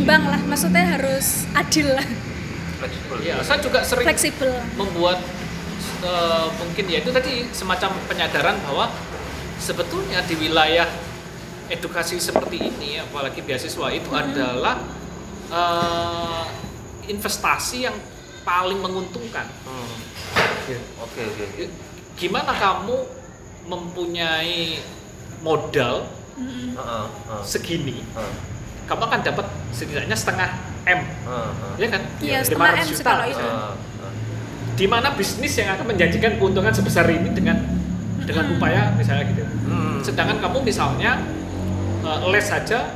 [0.07, 2.07] imbang lah maksudnya harus adil lah
[2.79, 3.19] Fleksibel.
[3.27, 5.19] Ya, saya juga sering fleksibel membuat
[6.07, 8.87] eh, mungkin ya itu tadi semacam penyadaran bahwa
[9.59, 10.87] sebetulnya di wilayah
[11.67, 14.79] edukasi seperti ini apalagi beasiswa itu adalah
[15.51, 16.47] eh,
[17.11, 17.99] investasi yang
[18.47, 19.51] paling menguntungkan.
[19.67, 19.97] Hmm.
[20.63, 21.23] Oke, oke.
[21.27, 21.65] oke.
[22.15, 22.95] Gimana kamu
[23.67, 24.79] mempunyai
[25.43, 26.07] modal
[26.39, 27.07] heeh,
[27.43, 28.07] segini,
[28.87, 30.49] kamu akan dapat setidaknya setengah
[30.87, 31.75] m, heeh, heeh.
[31.79, 32.03] ya kan?
[32.23, 33.03] Iya, setengah 500 M juta.
[33.05, 33.47] kalau itu.
[34.77, 37.57] Di mana bisnis yang akan menjanjikan keuntungan sebesar ini dengan
[38.23, 39.43] dengan upaya misalnya gitu.
[39.67, 39.99] Hmm.
[40.05, 41.23] Sedangkan kamu misalnya
[42.03, 42.95] eh, les saja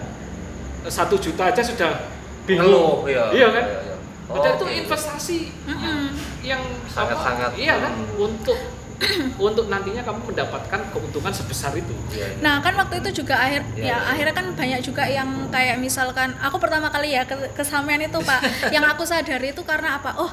[0.84, 2.08] satu juta aja sudah
[2.44, 3.04] bingung.
[3.08, 3.28] iya.
[3.32, 3.64] Iya kan?
[3.64, 3.96] Iya, iya.
[4.30, 6.14] Padahal itu investasi Mm-mm.
[6.46, 7.92] yang Sangat-sangat, Iya kan?
[7.98, 8.14] hmm.
[8.16, 8.58] Untuk
[9.40, 11.92] untuk nantinya kamu mendapatkan keuntungan sebesar itu.
[12.10, 12.36] Iya, iya.
[12.40, 13.96] Nah kan waktu itu juga akhir Iya, ya iya.
[14.06, 18.40] akhirnya kan banyak juga yang kayak misalkan aku pertama kali ya ke kesampaian itu pak
[18.74, 20.30] yang aku sadari itu karena apa oh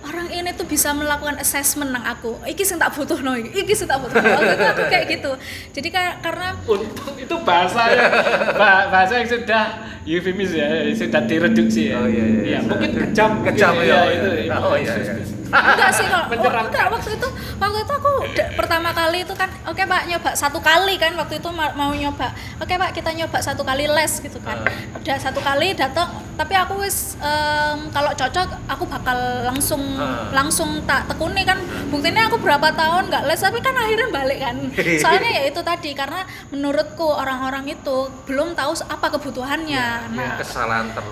[0.00, 3.76] orang ini tuh bisa melakukan assessment nang aku iki sing tak butuh no iki iki
[3.76, 5.30] sing tak butuh waktu itu aku kayak gitu
[5.70, 8.08] jadi kayak karena Untuk itu bahasa yang
[8.56, 9.64] bah- bahasa yang sudah
[10.02, 12.00] eufemis ya, sudah direduksi ya.
[12.00, 12.58] Oh, iya, iya, iya.
[12.64, 14.30] mungkin kejam, Kejam, gitu iya, itu.
[14.48, 14.56] iya.
[14.56, 15.12] Oh, iya, iya.
[15.50, 16.86] Enggak sih kalau oh, enggak.
[16.88, 18.12] Waktu itu waktu itu aku
[18.54, 22.30] pertama kali itu kan oke pak nyoba satu kali kan waktu itu ma- mau nyoba.
[22.58, 24.62] Oke pak kita nyoba satu kali les gitu kan.
[24.62, 24.98] Ah.
[25.00, 30.30] udah satu kali datang tapi aku wis em, kalau cocok aku bakal langsung Ah.
[30.32, 31.58] langsung tak tekuni kan.
[31.88, 34.56] Buktinya aku berapa tahun nggak les tapi kan akhirnya balik kan.
[35.02, 40.14] Soalnya ya itu tadi karena menurutku orang-orang itu belum tahu apa kebutuhannya.
[40.14, 40.38] Nah.
[40.38, 41.04] Kesalahan ter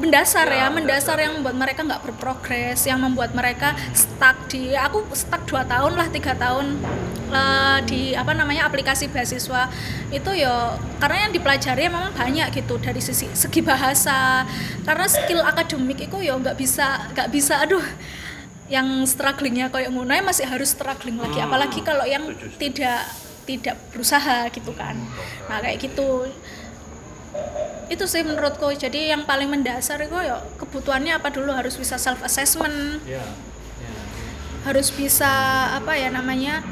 [0.00, 1.14] mendasar Ya, ya, mendasar.
[1.14, 1.16] mendasar.
[1.20, 6.08] yang membuat mereka nggak berprogres, yang membuat mereka stuck di aku stuck dua tahun lah
[6.08, 6.80] tiga tahun
[7.30, 9.68] eh, di apa namanya aplikasi beasiswa.
[10.10, 14.48] Itu ya karena yang dipelajari memang banyak gitu dari sisi segi bahasa.
[14.82, 17.84] Karena skill akademik itu ya nggak bisa nggak bisa aduh
[18.70, 21.42] yang strugglingnya kayak ngono ya masih harus struggling lagi.
[21.42, 21.50] Hmm.
[21.50, 22.24] apalagi kalau yang
[22.56, 23.02] tidak
[23.44, 24.94] tidak berusaha gitu kan.
[25.50, 26.30] Nah kayak gitu
[27.90, 32.22] itu sih menurutku jadi yang paling mendasar itu ya kebutuhannya apa dulu harus bisa self
[32.22, 33.18] assessment Ya.
[33.18, 33.92] ya.
[34.62, 35.30] harus bisa
[35.74, 36.62] apa ya namanya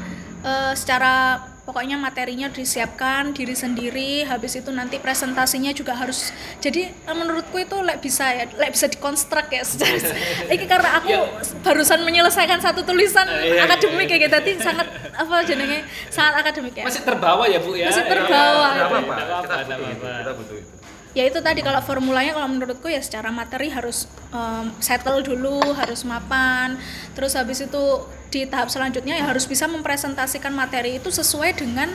[0.41, 7.13] eh, secara pokoknya materinya disiapkan diri sendiri habis itu nanti presentasinya juga harus jadi eh,
[7.13, 9.99] menurutku itu lek bisa ya lek bisa dikonstruk ya secara
[10.47, 11.21] ini karena aku Ya.
[11.61, 16.33] barusan menyelesaikan satu tulisan Eh, iya, akademik iya, kayak gitu jadi sangat apa jenenge sangat
[16.41, 17.85] akademik ya Masih terbawa ya bu ya?
[17.85, 18.65] Masih Ya, terbawa.
[18.65, 19.27] ya, ya, Nggak apa-apa, nggak
[19.59, 20.73] kita butuh kita butuh itu.
[21.11, 26.01] Ya itu tadi kalau formulanya kalau menurutku ya secara materi harus em, settle dulu harus
[26.03, 26.77] mapan
[27.11, 27.83] terus habis itu
[28.29, 31.89] di tahap selanjutnya ya harus bisa mempresentasikan materi itu sesuai dengan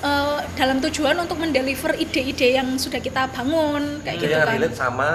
[0.00, 4.54] eh, dalam tujuan untuk mendeliver ide-ide yang sudah kita bangun kayak Itu gitu yang kan
[4.56, 5.10] relate sama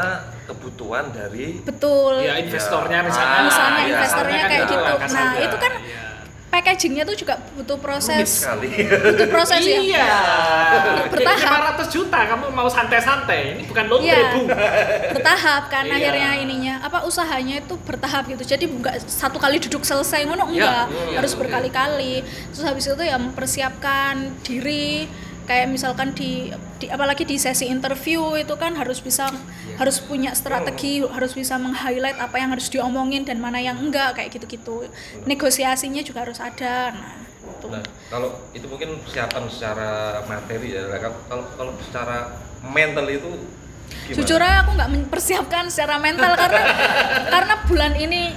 [0.46, 3.04] kebutuhan dari betul Ya investornya Ya.
[3.04, 3.36] misalnya.
[3.36, 3.92] Ah, Misalnya iya.
[3.92, 4.94] investornya kayak kan gitu.
[4.96, 5.26] kasarnya.
[5.26, 6.05] Nah, itu kan Iya.
[6.56, 8.72] Packagingnya tuh juga butuh rumit proses sekali.
[8.88, 10.08] butuh proses ya Iya.
[11.12, 11.76] Bertahap.
[11.76, 13.42] 500 juta kamu mau santai-santai.
[13.54, 14.24] Ini bukan lotre, Iya.
[14.32, 14.42] Bu.
[15.14, 15.96] bertahap kan Iya.
[15.96, 20.54] akhirnya ininya apa usahanya itu bertahap gitu jadi enggak satu kali duduk selesai ngono Iya,
[20.56, 21.40] enggak iya, harus iya.
[21.40, 22.14] berkali-kali
[22.50, 25.12] terus habis itu ya mempersiapkan diri
[25.46, 29.78] kayak misalkan di, di apalagi di sesi interview itu kan harus bisa Iya.
[29.78, 34.30] harus punya strategi harus bisa meng-highlight apa yang harus diomongin dan mana yang enggak kayak
[34.32, 34.90] gitu-gitu
[35.24, 37.14] negosiasinya juga harus ada nah
[37.46, 39.90] itu Nah, kalau itu mungkin persiapan secara
[40.24, 40.86] materi ya.
[41.28, 42.18] Kalau kalau, secara
[42.64, 43.32] mental itu
[44.04, 44.18] gimana?
[44.18, 46.62] Jujur aja aku nggak mempersiapkan secara mental karena
[47.28, 48.34] karena bulan ini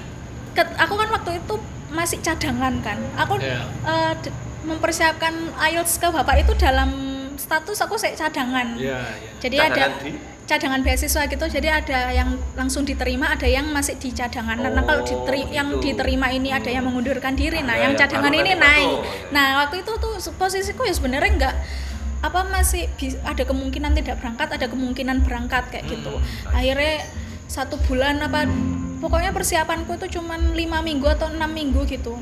[0.52, 1.54] ket- aku kan waktu itu
[1.90, 2.98] masih cadangan kan.
[3.18, 3.64] Aku Iya.
[3.64, 4.32] eh, d-
[4.68, 6.90] mempersiapkan IELTS ke bapak itu dalam
[7.34, 8.76] status aku saya cadangan.
[8.76, 9.30] Iya, iya.
[9.40, 10.10] Jadi Cadangan ada di?
[10.44, 11.44] cadangan beasiswa gitu.
[11.46, 14.56] Jadi ada yang langsung diterima, ada yang masih di cadangan.
[14.58, 15.92] Nah, kalau Oh, diteri- yang gitu.
[15.92, 17.60] diterima ini ada yang mengundurkan diri.
[17.60, 18.88] Nah, Ya, yang ya, cadangan ini naik.
[18.88, 19.00] masuk.
[19.32, 21.54] Nah, waktu itu tuh posisiku ya sebenarnya enggak
[22.18, 22.90] apa masih
[23.22, 26.18] ada kemungkinan tidak berangkat, ada kemungkinan berangkat kayak gitu.
[26.48, 27.06] Akhirnya
[27.46, 28.44] satu bulan apa
[28.98, 32.18] pokoknya persiapanku itu cuman lima minggu atau enam minggu gitu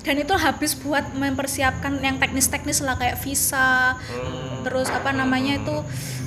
[0.00, 4.64] dan itu habis buat mempersiapkan yang teknis-teknis lah kayak visa Hmm.
[4.64, 5.76] terus apa namanya itu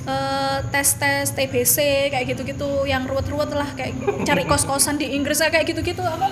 [0.04, 1.76] eh, tes-tes TBC
[2.10, 6.26] kayak gitu-gitu yang ruwet-ruwet lah kayak cari kos-kosan di Inggris kayak gitu-gitu aku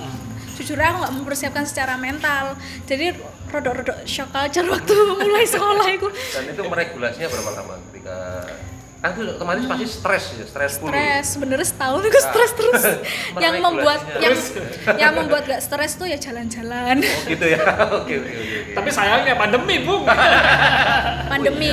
[0.52, 2.54] jujur aja aku nggak mempersiapkan secara mental.
[2.84, 3.16] Jadi
[3.48, 6.06] rodok-rodok shock culture waktu mulai sekolah itu.
[6.12, 8.16] Dan itu meregulasinya berapa lama ketika
[9.02, 12.82] kan itu otomatis pasti stres ya, stres stres sebenarnya setahun itu stres terus
[13.36, 14.34] yang membuat yang
[14.94, 17.58] yang membuat gak stres tuh ya jalan-jalan Oh gitu ya.
[17.98, 18.30] Oke oke oke.
[18.30, 18.72] oke.
[18.72, 20.06] Tapi sayangnya pandemi, Bung.
[21.32, 21.72] pandemi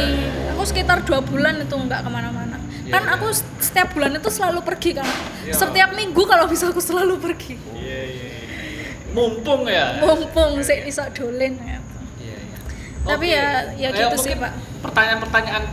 [0.49, 2.57] aku sekitar dua bulan itu nggak ke mana-mana
[2.89, 5.05] kan aku setiap bulan itu selalu pergi kan
[5.47, 8.25] setiap minggu kalau bisa aku selalu pergi Iya, iya.
[8.25, 8.89] iya.
[9.09, 9.97] Mumpung ya.
[9.99, 11.77] mumpung sih bisa dolen ya.
[12.17, 12.57] Iya, iya.
[13.01, 14.53] Tapi ya- ya Eh, gitu sih, Pak.
[14.81, 15.63] Pertanyaan-pertanyaan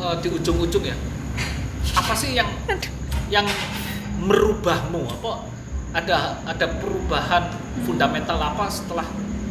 [0.00, 0.96] eh, di ujung-ujung ya.
[1.92, 2.48] Apa sih yang
[3.28, 3.46] yang
[4.18, 5.06] merubahmu?
[5.10, 5.46] Apa
[5.90, 7.50] ada ada perubahan
[7.82, 9.02] fundamental apa setelah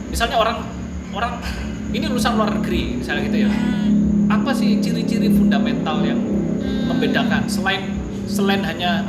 [0.07, 0.63] misalnya orang
[1.11, 1.43] orang
[1.89, 3.49] ini lulusan luar negeri misalnya gitu ya.
[3.49, 6.21] Hmm, Apa sih ciri-ciri fundamental yang
[6.85, 9.03] membedakan selain selain hanya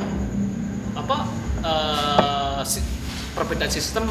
[0.92, 1.28] apa
[1.60, 2.84] eh, si-
[3.30, 4.08] perbedaan sistem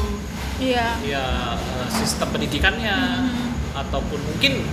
[0.56, 1.24] iya ya
[1.54, 3.50] eh, sistem pendidikannya Hmm.
[3.76, 4.66] ataupun mungkin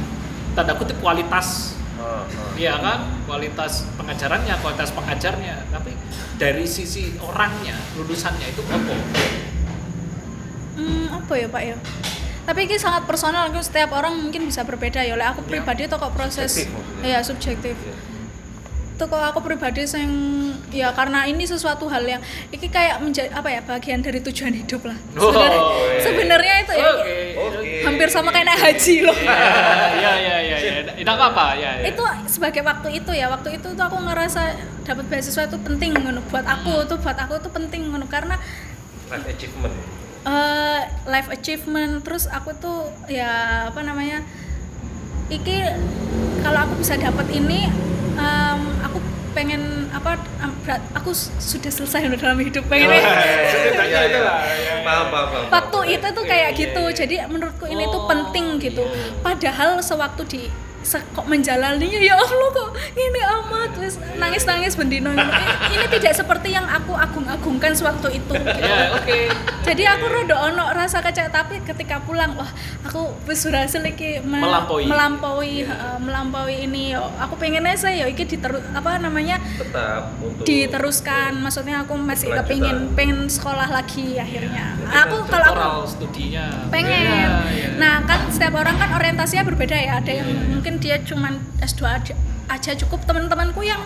[0.53, 1.77] tanda kutip kualitas
[2.07, 2.55] Oh, oh.
[2.55, 3.19] ya kan?
[3.27, 5.67] Kualitas pengajarannya kualitas pengajarnya.
[5.67, 5.91] Tapi
[6.39, 8.95] dari sisi orangnya lulusannya itu apa?
[10.77, 11.75] Hmm, apa ya pak ya?
[12.47, 15.19] Tapi ini sangat personal setiap orang mungkin bisa berbeda ya.
[15.19, 15.59] Oleh aku Ya.
[15.59, 17.75] pribadi itu kok proses Subjektif iya subjektif.
[17.75, 17.95] Iya.
[18.97, 20.09] Itu kok aku pribadi yang
[20.73, 22.17] ya karena ini sesuatu hal yang
[22.49, 26.01] ini kayak menjadi apa ya bagian dari tujuan hidup lah Oh, sebenarnya iya.
[26.01, 27.15] sebenarnya itu ya Oke.
[27.37, 27.71] Oke.
[27.85, 31.85] hampir sama kayak naik haji loh ya ya ya ya tidak apa apa ya, ya.
[31.87, 34.41] itu sebagai waktu itu ya waktu itu tuh aku ngerasa
[34.81, 38.33] dapat beasiswa itu penting ngono buat aku tuh buat aku tuh penting ngono karena
[39.07, 39.75] Life achievement.
[40.25, 43.29] eh, life achievement terus aku tuh ya
[43.69, 44.25] apa namanya
[45.29, 45.61] iki
[46.41, 47.69] kalau aku bisa dapat ini
[48.17, 48.97] em, aku
[49.31, 50.17] pengen apa
[50.63, 52.89] berat, aku sudah selesai dalam hidup pengen.
[54.81, 55.45] Paham, paham, paham.
[55.47, 58.83] waktu itu tuh kayak gitu jadi menurutku ini tuh Oh, penting gitu.
[59.19, 60.41] padahal sewaktu di
[60.87, 65.23] kok menjalaninya ya Allah kok ini amat terus nangis nangis bendino ini,
[65.69, 68.59] ini tidak seperti yang aku agung-agungkan sewaktu itu gitu.
[68.59, 69.19] ya oke
[69.63, 72.47] jadi aku rada ono rasa kecewa tapi ketika pulang wah
[72.81, 74.83] aku wis berhasil iki me- Melampaui.
[74.85, 75.67] melampaui Iya.
[75.67, 81.41] heeh, melampaui ini yo aku pengennya saya yo iki diterus apa namanya Tetap untuk diteruskan
[81.41, 84.77] maksudnya aku masih kepingin pengen sekolah lagi akhirnya.
[84.77, 86.69] Jadi aku kalau aku studinya.
[86.69, 87.05] Pengen.
[87.09, 87.69] Ya, ya.
[87.81, 89.97] nah kan setiap orang kan orientasinya berbeda ya.
[89.97, 92.13] Ada yang mungkin dia cuman S2 aja,
[92.53, 93.03] aja cukup.
[93.09, 93.81] Teman-temanku yang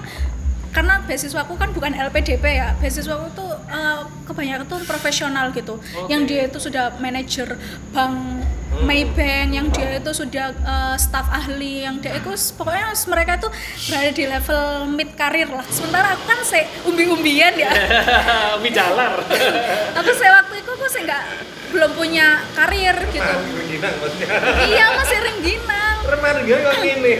[0.71, 2.75] karena beasiswaku kan bukan LPDP ya.
[2.79, 5.79] Beasiswaku tuh eh, kebanyakan tuh profesional gitu.
[5.79, 6.11] Oke.
[6.11, 7.55] yang dia itu sudah manajer
[7.95, 8.43] bank
[8.81, 13.51] Maybank yang dia itu sudah eh, staff ahli yang dia itu pokoknya mereka tuh
[13.87, 15.65] berada di level mid karir lah.
[15.69, 17.71] Sementara aku kan saya umbi-umbian ya.
[18.61, 19.21] Mie jalar.
[20.01, 21.23] Aku saya waktu itu aku saya nggak
[21.71, 23.21] belum punya karir gitu.
[23.21, 24.27] Rengginang maksudnya.
[24.67, 27.13] iya masih rengginang Remaja kok gini.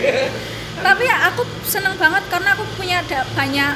[0.82, 3.72] tapi ya aku seneng banget karena aku punya ada banyak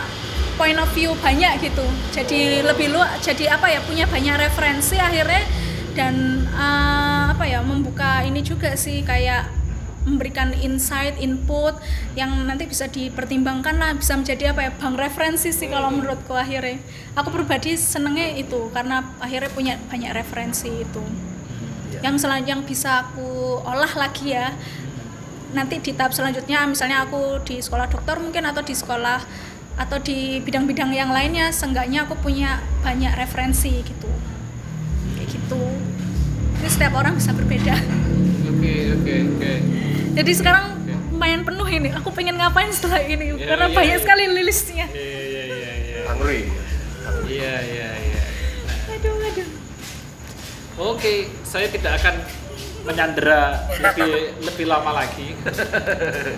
[0.57, 1.87] point of view banyak gitu.
[2.12, 5.45] Jadi lebih lu jadi apa ya punya banyak referensi akhirnya
[5.97, 9.49] dan eh, apa ya membuka ini juga sih kayak
[10.07, 11.74] memberikan insight input
[12.14, 16.78] yang nanti bisa dipertimbangkan lah bisa menjadi apa ya bank referensi sih kalau menurutku akhirnya.
[17.18, 21.03] Aku pribadi senengnya itu karena akhirnya punya banyak referensi itu.
[22.07, 24.55] Yang selanjutnya yang bisa aku olah lagi ya
[25.57, 29.24] nanti di tahap selanjutnya misalnya aku di sekolah dokter mungkin atau di sekolah
[29.76, 34.09] atau di bidang-bidang yang lainnya seenggaknya aku punya banyak referensi gitu
[35.14, 35.62] kayak gitu.
[36.57, 37.76] Jadi setiap orang bisa berbeda.
[38.50, 39.52] Oke oke oke.
[40.16, 40.64] Jadi sekarang
[41.12, 41.88] lumayan penuh ini.
[41.94, 43.36] Aku pengen ngapain setelah ini?
[43.36, 44.02] Ya, karena ya, banyak ya.
[44.02, 46.00] sekali listnya iya iya iya iya.
[46.09, 46.40] Hungry.
[47.26, 48.22] iya iya iya.
[48.92, 49.48] Aduh aduh.
[50.92, 52.20] Oke, saya tidak akan
[52.84, 54.12] menyandera lebih
[54.44, 55.34] lebih lama lagi.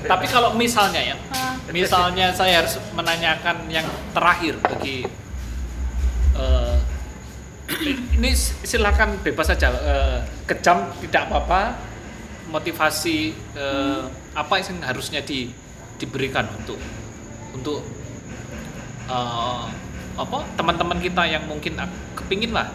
[0.06, 1.52] Tapi kalau misalnya ya, Ah.
[1.68, 3.84] misalnya saya harus menanyakan yang
[4.16, 5.04] terakhir bagi
[6.32, 6.67] eh,
[8.16, 8.30] ini
[8.64, 11.76] silakan bebas saja eh, kejam tidak apa-apa.
[12.48, 14.02] Motivasi eh,
[14.32, 15.52] apa yang harusnya di,
[16.00, 16.80] diberikan untuk
[17.52, 17.84] untuk
[19.08, 19.64] eh,
[20.18, 21.76] apa teman-teman kita yang mungkin
[22.16, 22.72] kepingin lah.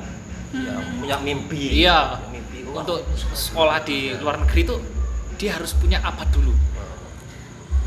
[0.54, 1.82] Ya, punya mimpi.
[1.82, 2.22] Iya.
[2.22, 2.58] Punya mimpi.
[2.70, 3.02] Wah, untuk
[3.34, 4.76] sekolah di luar negeri itu
[5.42, 6.54] dia harus punya apa dulu?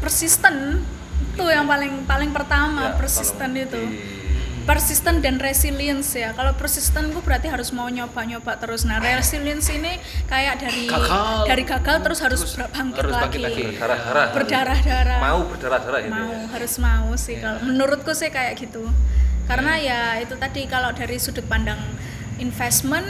[0.02, 0.82] Persisten
[1.16, 3.78] itu yang paling paling pertama ya, persisten itu.
[3.78, 4.15] di-
[4.66, 9.96] persisten dan resilience ya kalau persisten gue berarti harus mau nyoba-nyoba terus nah resilience ini
[10.26, 11.46] kayak dari Gagal.
[11.46, 13.62] dari gagal terus harus Terus bangkit, harus lagi, bangkit lagi.
[13.70, 16.40] berdarah-darah berdarah-darah mau berdarah-darah mau ya.
[16.50, 17.42] harus mau sih Iya.
[17.46, 18.84] kalau menurutku sih kayak gitu
[19.46, 21.78] karena ya itu tadi kalau dari sudut pandang
[22.36, 23.06] investment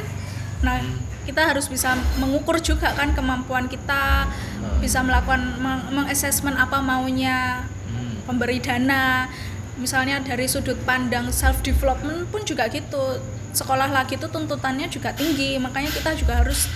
[0.61, 1.01] nah Hmm.
[1.25, 4.79] kita harus bisa mengukur juga kan kemampuan kita Hmm.
[4.79, 8.21] bisa melakukan meng- mengassessment apa maunya Hmm.
[8.25, 9.27] pemberi dana
[9.77, 13.21] misalnya dari sudut pandang self development pun juga gitu.
[13.57, 16.69] Sekolah lagi itu tuntutannya juga tinggi makanya kita juga harus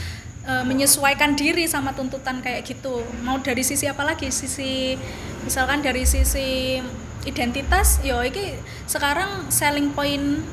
[0.48, 3.04] eh, menyesuaikan diri sama tuntutan kayak gitu.
[3.24, 4.28] Mau dari sisi apa lagi?
[4.32, 4.96] Sisi
[5.44, 6.80] misalkan dari sisi
[7.28, 8.56] identitas yo ini
[8.88, 10.44] sekarang selling point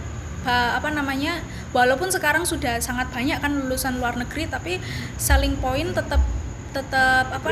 [0.47, 1.43] apa namanya?
[1.75, 4.79] Walaupun sekarang sudah sangat banyak kan lulusan luar negeri tapi
[5.19, 6.23] selling point tetap
[6.71, 7.47] tetap apa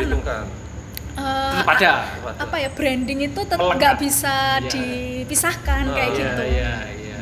[1.16, 2.42] perhitungkan eh, tetap ada ada.
[2.42, 4.68] apa ya branding itu tetap nggak bisa Iya.
[4.70, 6.44] dipisahkan Oh, kayak Iya, gitu.
[6.46, 7.18] iya, iya,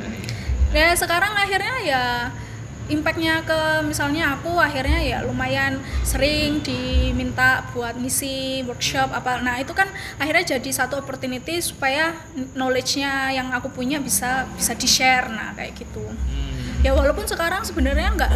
[0.74, 0.88] iya.
[0.90, 2.04] Ya sekarang akhirnya ya
[2.86, 9.72] impactnya ke misalnya aku akhirnya ya lumayan sering diminta buat misi workshop apa nah itu
[9.72, 9.88] kan
[10.18, 12.12] akhirnya jadi satu opportunity supaya
[12.52, 16.84] knowledge-nya yang aku punya bisa bisa di share nah kayak gitu Hmm.
[16.84, 18.32] ya walaupun sekarang sebenarnya nggak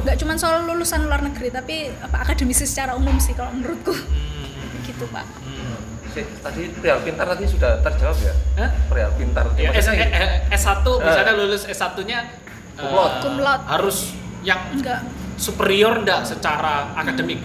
[0.00, 4.39] nggak cuma soal lulusan luar negeri tapi apa akademisi secara umum sih kalau menurutku Hmm.
[4.82, 5.76] Gitu pak Hmm.
[6.10, 8.70] Si- tadi perihal pintar tadi sudah terjawab ya Hah?
[8.86, 10.96] perihal pintar Ya, S, Maksudnya eh, eh, S1 Eh.
[11.00, 12.30] misalnya lulus S1-nya eh,
[12.76, 13.16] Cum laude.
[13.20, 13.64] Cum laude.
[13.64, 13.98] harus
[14.40, 15.06] yang enggak
[15.36, 17.38] superior enggak secara akademik.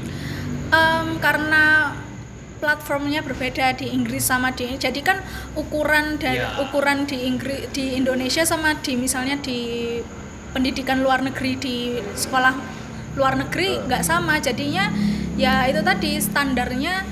[0.68, 1.94] Em, karena
[2.56, 5.22] platformnya berbeda di Inggris sama di jadi kan
[5.54, 6.50] ukuran dan Ya.
[6.58, 10.00] ukuran di Inggris di Indonesia sama di misalnya di
[10.50, 11.76] pendidikan luar negeri di
[12.14, 12.56] sekolah
[13.14, 14.90] luar negeri nggak sama jadinya
[15.36, 17.04] ya itu tadi standarnya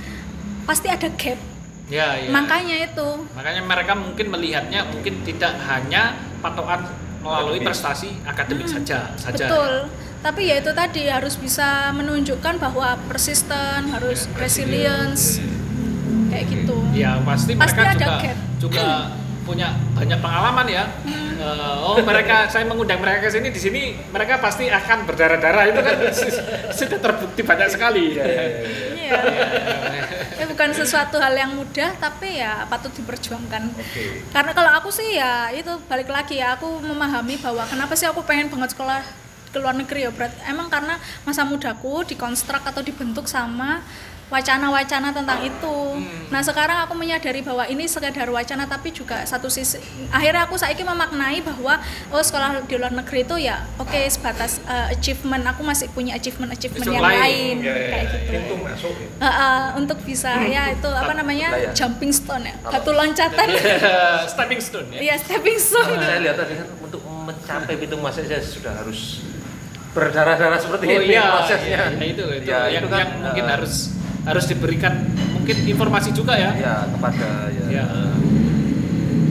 [0.63, 1.39] pasti ada gap
[1.85, 2.31] Ya, ya.
[2.31, 6.87] makanya itu Makanya mereka mungkin melihatnya mungkin tidak hanya patokan
[7.19, 9.35] melalui prestasi akademik saja saja.
[9.37, 9.73] betul
[10.19, 15.43] tapi ya itu tadi harus bisa menunjukkan bahwa persisten harus resilience
[16.29, 18.37] kayak gitu Ya pasti, Pasti mereka ada juga gap.
[18.57, 18.85] juga
[19.43, 20.83] punya banyak pengalaman ya.
[21.03, 21.35] Hmm.
[21.35, 25.79] Eh, oh mereka saya mengundang mereka ke sini di sini mereka pasti akan berdarah-darah itu
[25.79, 25.95] kan
[26.79, 28.15] sudah terbukti banyak sekali.
[28.15, 28.23] Iya.
[28.95, 29.19] Ya
[30.53, 33.73] bukan sesuatu hal yang mudah tapi ya patut diperjuangkan.
[33.73, 34.29] Oke.
[34.29, 38.21] Karena kalau aku sih ya itu balik lagi ya aku memahami bahwa kenapa sih aku
[38.21, 39.01] pengen banget sekolah
[39.53, 43.85] ke luar negeri ya berarti emang karena masa mudaku dikonstruk atau dibentuk sama
[44.33, 45.77] wacana-wacana tentang itu.
[46.33, 49.77] Nah sekarang aku menyadari bahwa ini sekedar wacana tapi juga satu sisi
[50.09, 51.77] akhirnya aku saiki memaknai bahwa
[52.09, 55.45] oh sekolah di luar negeri itu ya oke sebatas uh, achievement.
[55.53, 57.21] Aku masih punya achievement achievement yang lain.
[57.21, 57.55] lain.
[57.61, 58.31] Ya, ya, kayak ya, gitu.
[58.33, 59.07] pintu masuk ya.
[59.21, 61.53] Uh, uh, untuk bisa ya itu apa namanya?
[61.53, 61.71] Lah ya.
[61.77, 63.47] jumping stone ya batu loncatan.
[64.33, 64.99] Stepping stone ya.
[64.99, 66.01] iya stepping stone.
[66.01, 69.21] Saya lihat tadi kan untuk mencapai pintu masuk saya sudah harus
[69.93, 71.77] berdarah-darah seperti Oh ini iya, prosesnya.
[71.77, 72.49] Iya, iya, itu itu.
[72.49, 73.73] Ya, yang, itu kan, yang mungkin eh, harus
[74.23, 74.93] harus diberikan
[75.31, 76.51] mungkin informasi juga ya.
[76.53, 77.85] ya kepada ya, Ya.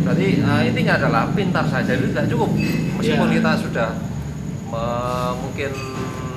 [0.03, 2.51] berarti eh, intinya adalah pintar saja itu tidak cukup
[2.97, 3.35] meskipun Ya.
[3.39, 3.89] kita sudah
[4.67, 5.73] me- mungkin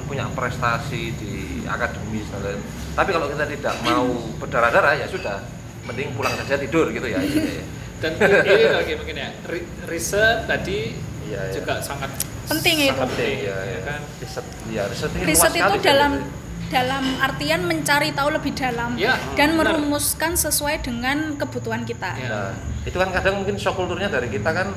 [0.05, 1.33] punya prestasi di
[1.65, 2.61] akademis dan lain
[2.93, 4.05] tapi kalau kita tidak mau
[4.37, 5.43] berdarah-darah ya sudah
[5.83, 7.63] mending pulang saja tidur gitu ya ya.
[7.95, 10.93] Dan ini lagi mungkin ya ri- riset tadi
[11.25, 11.53] Iya, iya.
[11.57, 12.11] juga sangat
[12.45, 13.79] penting itu Sangat penting ya, ya.
[13.81, 14.01] kan.
[14.21, 16.44] riset ya riset ini riset luas itu dalam gitu.
[16.67, 19.75] Dalam artian mencari tahu lebih dalam Ya, dan benar.
[19.75, 22.27] merumuskan sesuai dengan kebutuhan kita Ya.
[22.27, 22.51] Nah,
[22.81, 24.73] itu kan kadang mungkin shock kulturnya dari kita kan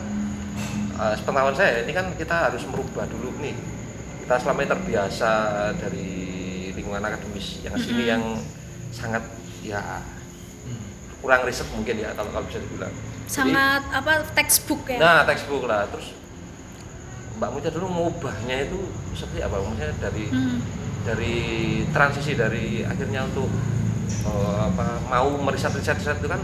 [0.95, 3.57] eh, sepengetahuan saya ini kan kita harus merubah dulu nih.
[4.21, 5.31] Kita selama ini terbiasa
[5.75, 6.09] dari
[6.73, 8.11] lingkungan akademis yang sini Mm-mm.
[8.11, 8.23] yang
[8.91, 9.25] sangat
[9.61, 9.81] ya
[10.61, 10.81] Hmm.
[11.19, 12.93] kurang riset mungkin ya kalau kalau bisa dibilang.
[12.93, 16.13] Jadi, sangat apa textbook ya nah textbook lah terus
[17.37, 18.79] Mbak Muja dulu mengubahnya itu
[19.13, 19.57] seperti apa?
[19.59, 20.59] Maksudnya dari Hmm.
[21.09, 21.37] Dari
[21.89, 23.49] transisi dari akhirnya untuk
[24.23, 26.41] eh, apa mau meriset-riset riset itu kan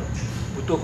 [0.57, 0.81] butuh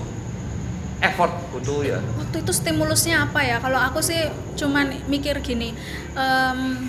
[1.01, 5.73] effort butuh ya waktu itu stimulusnya apa ya kalau aku sih cuman mikir gini
[6.13, 6.85] em,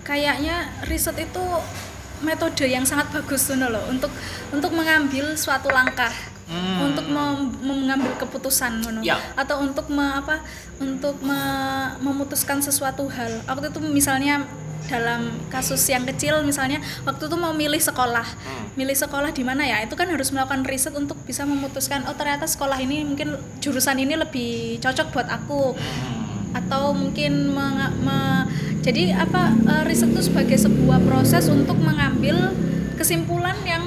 [0.00, 1.42] kayaknya riset itu
[2.20, 4.12] metode yang sangat bagus tuh loh untuk
[4.50, 6.12] untuk mengambil suatu langkah
[6.50, 6.82] Hmm.
[6.82, 9.06] untuk mem- mengambil keputusan ngono.
[9.06, 9.22] Ya.
[9.38, 10.42] atau untuk me- apa
[10.82, 14.42] untuk me- memutuskan sesuatu hal waktu itu misalnya
[14.90, 18.26] dalam kasus yang kecil misalnya waktu itu mau milih sekolah.
[18.74, 19.78] Milih sekolah di mana ya?
[19.86, 24.18] Itu kan harus melakukan riset untuk bisa memutuskan oh ternyata sekolah ini mungkin jurusan ini
[24.18, 25.78] lebih cocok buat aku.
[26.50, 28.46] Atau mungkin menga- me-
[28.82, 32.50] jadi apa eh, riset itu sebagai sebuah proses untuk mengambil
[32.98, 33.86] kesimpulan yang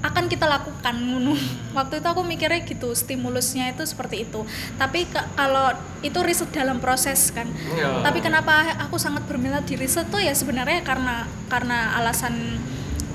[0.00, 1.36] akan kita lakukan ngono.
[1.76, 4.42] Waktu itu aku mikirnya gitu, stimulusnya itu seperti itu.
[4.74, 5.70] Tapi ke- kalau
[6.00, 7.46] itu riset dalam proses kan.
[7.76, 8.00] Ya.
[8.00, 12.56] Tapi kenapa aku sangat berminat di riset tuh ya sebenarnya karena karena alasan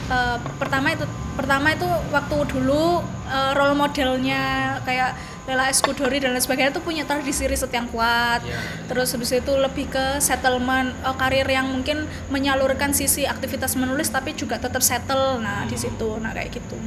[0.06, 1.04] eh, pertama itu
[1.34, 7.06] pertama itu waktu dulu eh, role modelnya kayak Lela Eskudori dan lain sebagainya itu punya
[7.06, 8.42] tradisi riset yang kuat.
[8.42, 8.58] Ya.
[8.90, 14.34] Terus habis itu lebih ke settlement eh, karir yang mungkin menyalurkan sisi aktivitas menulis tapi
[14.34, 15.38] juga tetap settle.
[15.42, 16.18] Nah, di situ.
[16.18, 16.78] Nah, kayak gitu.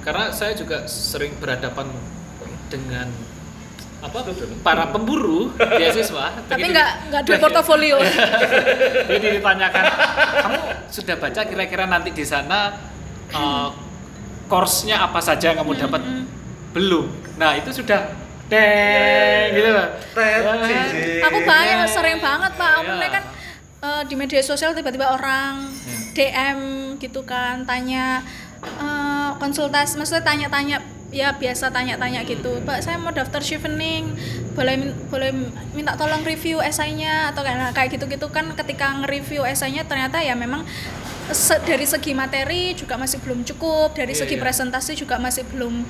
[0.00, 1.88] Karena saya juga sering berhadapan
[2.68, 3.08] dengan
[3.98, 4.22] apa
[4.62, 6.38] para pemburu beasiswa.
[6.46, 7.98] Tapi nggak nggak ada portofolio.
[9.10, 9.84] Jadi ditanyakan,
[10.38, 12.78] kamu sudah baca kira-kira nanti di sana
[13.34, 13.68] uh,
[14.46, 16.00] course-nya apa saja yang kamu dapat?
[16.70, 17.10] Belum.
[17.36, 18.14] Nah itu sudah
[18.48, 19.88] deng gitu loh.
[20.16, 21.26] Ya.
[21.28, 23.08] aku banyak sering banget pak aku Ya.
[23.12, 23.24] kan
[23.78, 25.68] eh, di media sosial tiba-tiba orang
[26.16, 26.58] DM
[26.96, 28.24] gitu kan tanya
[28.64, 28.97] eh,
[29.38, 30.78] konsultasi maksudnya tanya-tanya
[31.08, 34.12] ya biasa tanya-tanya gitu pak saya mau daftar chevening
[34.52, 34.76] boleh
[35.08, 35.32] boleh
[35.72, 40.36] minta tolong review esainya atau kayak nah, kayak gitu-gitu kan ketika nge-review esainya ternyata ya
[40.36, 40.68] memang
[41.32, 44.42] se- dari segi materi juga masih belum cukup dari Iya, segi iya.
[44.44, 45.80] presentasi juga masih belum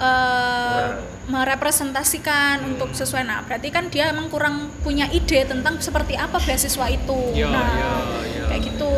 [0.00, 0.84] eh,
[1.28, 3.24] merepresentasikan untuk sesuai.
[3.24, 7.20] Nah berarti kan dia emang kurang punya ide tentang seperti apa beasiswa itu.
[7.36, 7.90] Iya, nah iya,
[8.24, 8.42] iya.
[8.48, 8.92] kayak gitu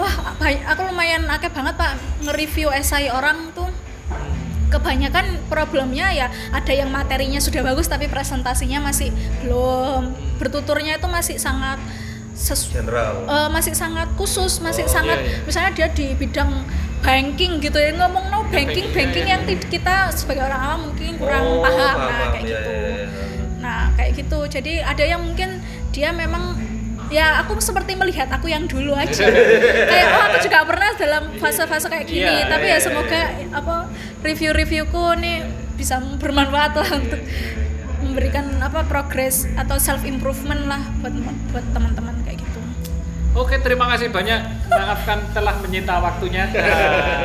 [0.00, 1.92] wah aku lumayan akeh banget pak
[2.24, 3.68] nge-review esai orang tuh
[4.70, 9.10] kebanyakan problemnya ya ada yang materinya sudah bagus tapi presentasinya masih
[9.42, 11.76] belum bertuturnya itu masih sangat
[12.32, 15.44] sesu- general eh, masih sangat khusus, masih Oh, sangat iya, iya.
[15.44, 16.64] misalnya dia di bidang
[17.02, 19.58] banking gitu ya ngomong no banking banking, banking iya, yang iya.
[19.58, 22.70] kita sebagai orang awam mungkin kurang Oh, paham, paham, nah kayak iya, gitu.
[22.70, 23.06] iya, iya.
[23.60, 24.38] Nah kayak gitu.
[24.48, 25.60] Jadi ada yang mungkin
[25.92, 26.56] dia memang
[27.10, 29.26] ya aku seperti melihat aku yang dulu aja
[29.90, 32.86] kayak oh aku juga pernah dalam fase-fase kayak gini Iya, tapi iya, ya iya.
[32.86, 33.76] semoga apa
[34.22, 35.38] review-reviewku nih
[35.74, 37.20] bisa bermanfaat lah untuk
[38.00, 41.12] memberikan apa progres atau self improvement lah buat
[41.50, 42.60] buat teman-teman kayak gitu
[43.30, 44.42] Oke, terima kasih banyak.
[44.66, 46.50] Maafkan telah menyita waktunya.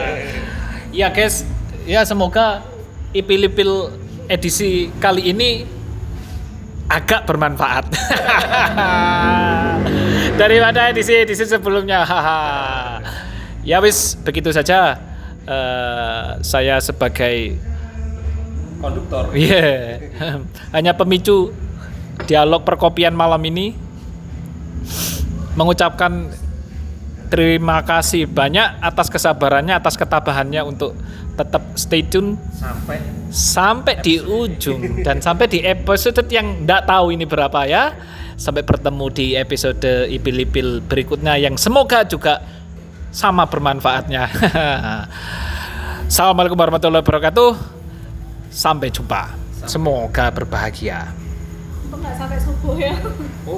[1.02, 1.42] ya guys,
[1.90, 2.62] ya semoga
[3.10, 3.90] ipil-ipil
[4.30, 5.66] edisi kali ini
[6.90, 7.86] agak bermanfaat.
[10.42, 12.06] Daripada edisi-edisi sebelumnya.
[13.66, 15.00] ya wis, begitu saja.
[15.46, 17.54] Eh, saya sebagai
[18.82, 20.02] konduktor Iya.
[20.74, 21.54] Hanya pemicu
[22.26, 23.78] dialog perkopian malam ini
[25.54, 26.34] mengucapkan
[27.30, 30.98] terima kasih banyak atas kesabarannya, atas ketabahannya untuk
[31.36, 32.98] tetap stay tune sampai
[33.30, 37.92] sampai di ujung dan sampai di episode yang ndak tahu ini berapa ya.
[38.36, 42.44] Sampai bertemu di episode ipil-ipil berikutnya yang semoga juga
[43.16, 44.28] sama bermanfaatnya.
[46.12, 47.52] Assalamualaikum warahmatullahi wabarakatuh.
[48.52, 49.32] Sampai jumpa.
[49.64, 51.16] Semoga berbahagia.
[51.88, 52.92] Untung nggak sampai subuh ya